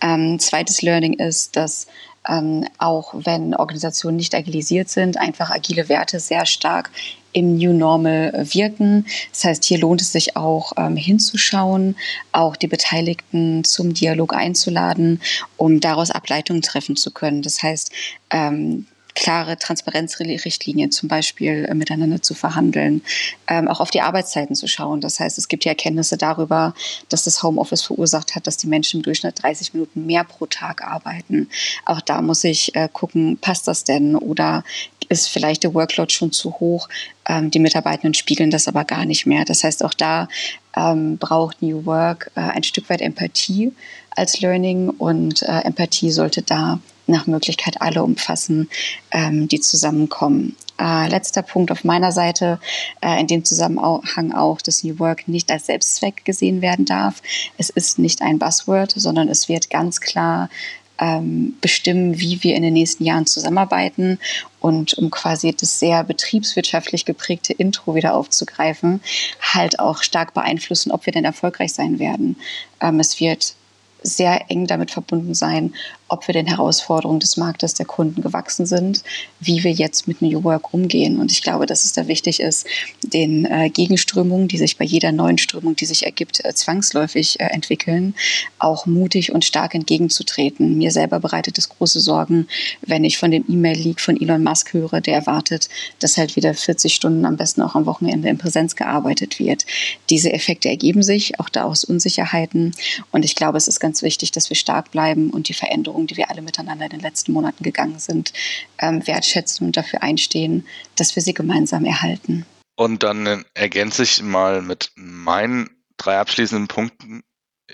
[0.00, 1.88] Ähm, zweites Learning ist, dass
[2.28, 6.92] ähm, auch wenn Organisationen nicht agilisiert sind, einfach agile Werte sehr stark
[7.32, 9.04] im New Normal wirken.
[9.32, 11.96] Das heißt, hier lohnt es sich auch ähm, hinzuschauen,
[12.30, 15.20] auch die Beteiligten zum Dialog einzuladen,
[15.56, 17.42] um daraus Ableitungen treffen zu können.
[17.42, 17.90] Das heißt,
[18.30, 18.86] ähm,
[19.16, 23.02] klare Transparenzrichtlinien zum Beispiel äh, miteinander zu verhandeln,
[23.48, 25.00] ähm, auch auf die Arbeitszeiten zu schauen.
[25.00, 26.74] Das heißt, es gibt ja Erkenntnisse darüber,
[27.08, 30.86] dass das Homeoffice verursacht hat, dass die Menschen im Durchschnitt 30 Minuten mehr pro Tag
[30.86, 31.48] arbeiten.
[31.86, 34.62] Auch da muss ich äh, gucken, passt das denn oder
[35.08, 36.88] ist vielleicht der Workload schon zu hoch?
[37.26, 39.44] Ähm, die Mitarbeitenden spiegeln das aber gar nicht mehr.
[39.44, 40.28] Das heißt, auch da
[40.76, 43.72] ähm, braucht New Work äh, ein Stück weit Empathie
[44.10, 48.68] als Learning und äh, Empathie sollte da nach Möglichkeit alle umfassen,
[49.10, 50.56] ähm, die zusammenkommen.
[50.78, 52.60] Äh, letzter Punkt auf meiner Seite,
[53.00, 57.22] äh, in dem Zusammenhang auch, dass New Work nicht als Selbstzweck gesehen werden darf.
[57.56, 60.50] Es ist nicht ein Buzzword, sondern es wird ganz klar
[60.98, 64.18] ähm, bestimmen, wie wir in den nächsten Jahren zusammenarbeiten.
[64.60, 69.00] Und um quasi das sehr betriebswirtschaftlich geprägte Intro wieder aufzugreifen,
[69.40, 72.36] halt auch stark beeinflussen, ob wir denn erfolgreich sein werden.
[72.80, 73.54] Ähm, es wird
[74.02, 75.74] sehr eng damit verbunden sein,
[76.08, 79.02] ob wir den Herausforderungen des Marktes der Kunden gewachsen sind,
[79.40, 81.18] wie wir jetzt mit New Work umgehen.
[81.18, 82.66] Und ich glaube, dass es da wichtig ist,
[83.02, 87.46] den äh, Gegenströmungen, die sich bei jeder neuen Strömung, die sich ergibt, äh, zwangsläufig äh,
[87.46, 88.14] entwickeln,
[88.58, 90.78] auch mutig und stark entgegenzutreten.
[90.78, 92.46] Mir selber bereitet es große Sorgen,
[92.82, 96.94] wenn ich von dem E-Mail-Leak von Elon Musk höre, der erwartet, dass halt wieder 40
[96.94, 99.66] Stunden am besten auch am Wochenende in Präsenz gearbeitet wird.
[100.08, 102.74] Diese Effekte ergeben sich, auch da aus Unsicherheiten.
[103.10, 106.06] Und ich glaube, es ist ganz wichtig, dass wir stark bleiben und die Veränderungen Veränderungen,
[106.06, 108.32] die wir alle miteinander in den letzten Monaten gegangen sind,
[108.78, 110.66] ähm, wertschätzen und dafür einstehen,
[110.96, 112.44] dass wir sie gemeinsam erhalten.
[112.76, 117.22] Und dann ergänze ich mal mit meinen drei abschließenden Punkten.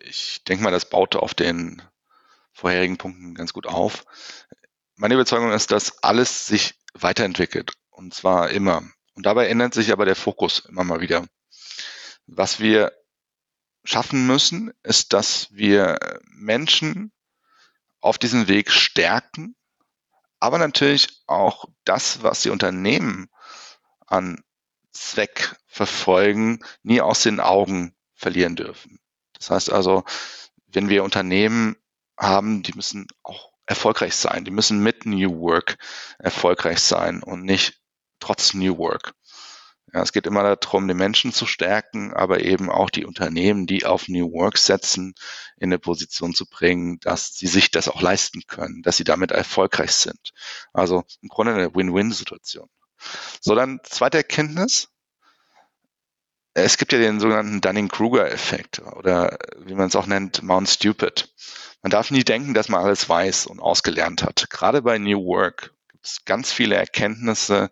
[0.05, 1.83] Ich denke mal, das baute auf den
[2.53, 4.05] vorherigen Punkten ganz gut auf.
[4.97, 7.73] Meine Überzeugung ist, dass alles sich weiterentwickelt.
[7.91, 8.83] Und zwar immer.
[9.14, 11.27] Und dabei ändert sich aber der Fokus immer mal wieder.
[12.27, 12.93] Was wir
[13.85, 15.99] schaffen müssen, ist, dass wir
[16.31, 17.12] Menschen
[18.03, 19.57] auf diesem Weg stärken,
[20.40, 23.30] aber natürlich auch das, was die Unternehmen
[24.07, 24.42] an
[24.92, 28.98] Zweck verfolgen, nie aus den Augen verlieren dürfen.
[29.32, 30.05] Das heißt also,
[30.66, 31.76] wenn wir Unternehmen
[32.18, 35.78] haben, die müssen auch erfolgreich sein, die müssen mit New Work
[36.18, 37.80] erfolgreich sein und nicht
[38.20, 39.14] trotz New Work.
[39.95, 43.84] Ja, es geht immer darum, die Menschen zu stärken, aber eben auch die Unternehmen, die
[43.84, 45.14] auf New Work setzen,
[45.59, 49.32] in eine Position zu bringen, dass sie sich das auch leisten können, dass sie damit
[49.32, 50.32] erfolgreich sind.
[50.72, 52.70] Also im Grunde eine Win-Win-Situation.
[53.40, 54.88] So, dann zweite Erkenntnis.
[56.55, 61.34] Es gibt ja den sogenannten Dunning-Kruger-Effekt oder wie man es auch nennt, Mount Stupid.
[61.82, 64.49] Man darf nie denken, dass man alles weiß und ausgelernt hat.
[64.49, 67.70] Gerade bei New Work gibt es ganz viele Erkenntnisse,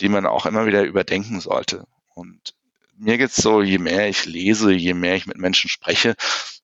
[0.00, 1.86] die man auch immer wieder überdenken sollte.
[2.14, 2.54] Und
[2.96, 6.14] mir geht's so, je mehr ich lese, je mehr ich mit Menschen spreche,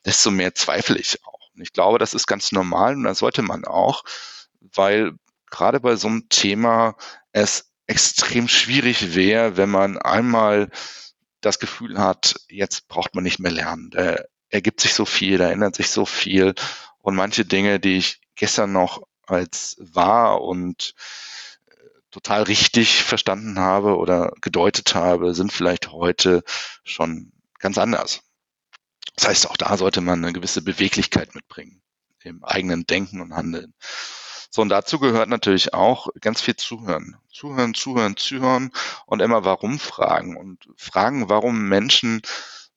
[0.04, 1.50] desto mehr zweifle ich auch.
[1.54, 4.04] Und ich glaube, das ist ganz normal und das sollte man auch,
[4.60, 5.12] weil
[5.50, 6.96] gerade bei so einem Thema
[7.32, 10.70] es extrem schwierig wäre, wenn man einmal
[11.40, 13.90] das Gefühl hat, jetzt braucht man nicht mehr lernen.
[13.90, 14.16] Da
[14.48, 16.54] ergibt sich so viel, da ändert sich so viel.
[16.98, 20.94] Und manche Dinge, die ich gestern noch als wahr und
[22.10, 26.42] total richtig verstanden habe oder gedeutet habe, sind vielleicht heute
[26.84, 28.22] schon ganz anders.
[29.16, 31.82] Das heißt, auch da sollte man eine gewisse Beweglichkeit mitbringen
[32.22, 33.74] im eigenen Denken und Handeln.
[34.50, 37.16] So, und dazu gehört natürlich auch ganz viel Zuhören.
[37.32, 38.72] Zuhören, zuhören, zuhören
[39.06, 42.20] und immer warum fragen und fragen, warum Menschen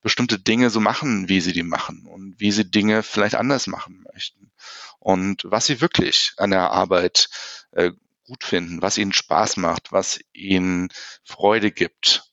[0.02, 4.06] bestimmte Dinge so machen, wie sie die machen und wie sie Dinge vielleicht anders machen
[4.14, 4.52] möchten
[5.00, 7.30] und was sie wirklich an der Arbeit
[7.72, 7.92] äh,
[8.26, 10.90] gut finden, was ihnen Spaß macht, was ihnen
[11.24, 12.24] Freude gibt.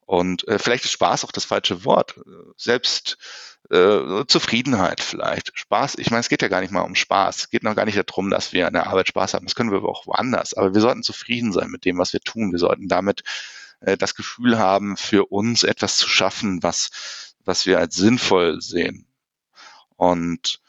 [0.00, 2.20] Und äh, vielleicht ist Spaß auch das falsche Wort.
[2.56, 3.18] Selbst
[3.70, 5.50] äh, Zufriedenheit vielleicht.
[5.58, 7.36] Spaß, ich meine, es geht ja gar nicht mal um Spaß.
[7.38, 9.46] Es geht noch gar nicht darum, dass wir an der Arbeit Spaß haben.
[9.46, 10.54] Das können wir aber auch woanders.
[10.54, 12.52] Aber wir sollten zufrieden sein mit dem, was wir tun.
[12.52, 13.24] Wir sollten damit
[13.80, 19.08] äh, das Gefühl haben, für uns etwas zu schaffen, was, was wir als sinnvoll sehen.
[19.96, 20.60] Und,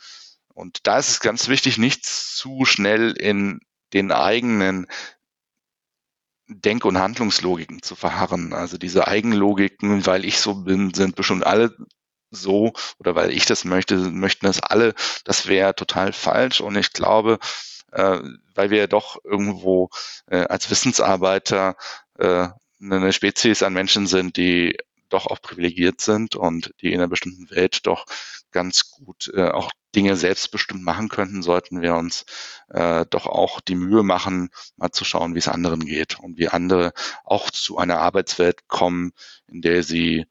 [0.54, 3.60] und da ist es ganz wichtig, nicht zu schnell in
[3.94, 4.88] den eigenen
[6.48, 8.54] Denk- und Handlungslogiken zu verharren.
[8.54, 11.76] Also diese Eigenlogiken, weil ich so bin, sind bestimmt alle
[12.32, 14.94] so oder weil ich das möchte, möchten das alle.
[15.26, 16.62] Das wäre total falsch.
[16.62, 17.40] Und ich glaube,
[17.92, 18.20] äh,
[18.56, 19.90] weil wir doch irgendwo
[20.28, 21.76] äh, als Wissensarbeiter
[22.18, 22.48] äh,
[22.82, 24.78] eine Spezies an Menschen sind, die
[25.10, 28.06] doch auch privilegiert sind und die in einer bestimmten Welt doch
[28.52, 32.26] ganz gut äh, auch Dinge selbstbestimmt machen könnten, sollten wir uns
[32.70, 36.50] äh, doch auch die Mühe machen, mal zu schauen, wie es anderen geht und wie
[36.50, 39.14] andere auch zu einer Arbeitswelt kommen,
[39.48, 40.26] in der sie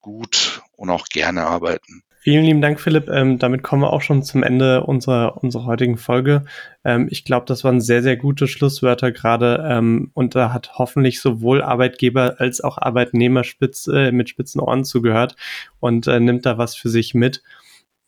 [0.00, 2.02] gut und auch gerne arbeiten.
[2.24, 3.08] Vielen lieben Dank, Philipp.
[3.08, 6.44] Ähm, damit kommen wir auch schon zum Ende unserer, unserer heutigen Folge.
[6.84, 11.20] Ähm, ich glaube, das waren sehr, sehr gute Schlusswörter gerade ähm, und da hat hoffentlich
[11.20, 15.34] sowohl Arbeitgeber als auch Arbeitnehmer spitz, äh, mit spitzen Ohren zugehört
[15.80, 17.42] und äh, nimmt da was für sich mit.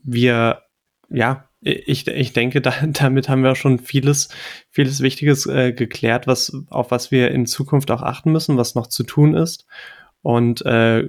[0.05, 0.63] Wir,
[1.11, 4.29] ja, ich, ich denke, da, damit haben wir schon vieles,
[4.71, 8.87] vieles Wichtiges äh, geklärt, was, auf was wir in Zukunft auch achten müssen, was noch
[8.87, 9.67] zu tun ist.
[10.23, 11.09] Und äh,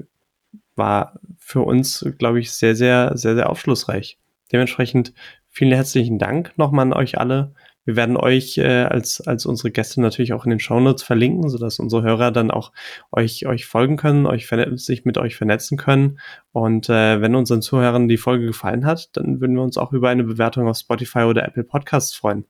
[0.75, 4.17] war für uns, glaube ich, sehr, sehr, sehr, sehr aufschlussreich.
[4.51, 5.13] Dementsprechend
[5.49, 7.53] vielen herzlichen Dank nochmal an euch alle.
[7.85, 11.79] Wir werden euch äh, als, als unsere Gäste natürlich auch in den Shownotes verlinken, sodass
[11.79, 12.71] unsere Hörer dann auch
[13.11, 16.19] euch, euch folgen können, euch sich mit euch vernetzen können.
[16.51, 20.09] Und äh, wenn unseren Zuhörern die Folge gefallen hat, dann würden wir uns auch über
[20.09, 22.45] eine Bewertung auf Spotify oder Apple Podcasts freuen.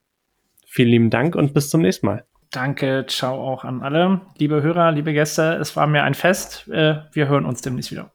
[0.65, 2.25] Vielen lieben Dank und bis zum nächsten Mal.
[2.51, 4.21] Danke, ciao auch an alle.
[4.37, 6.67] Liebe Hörer, liebe Gäste, es war mir ein Fest.
[6.69, 8.14] Äh, wir hören uns demnächst wieder.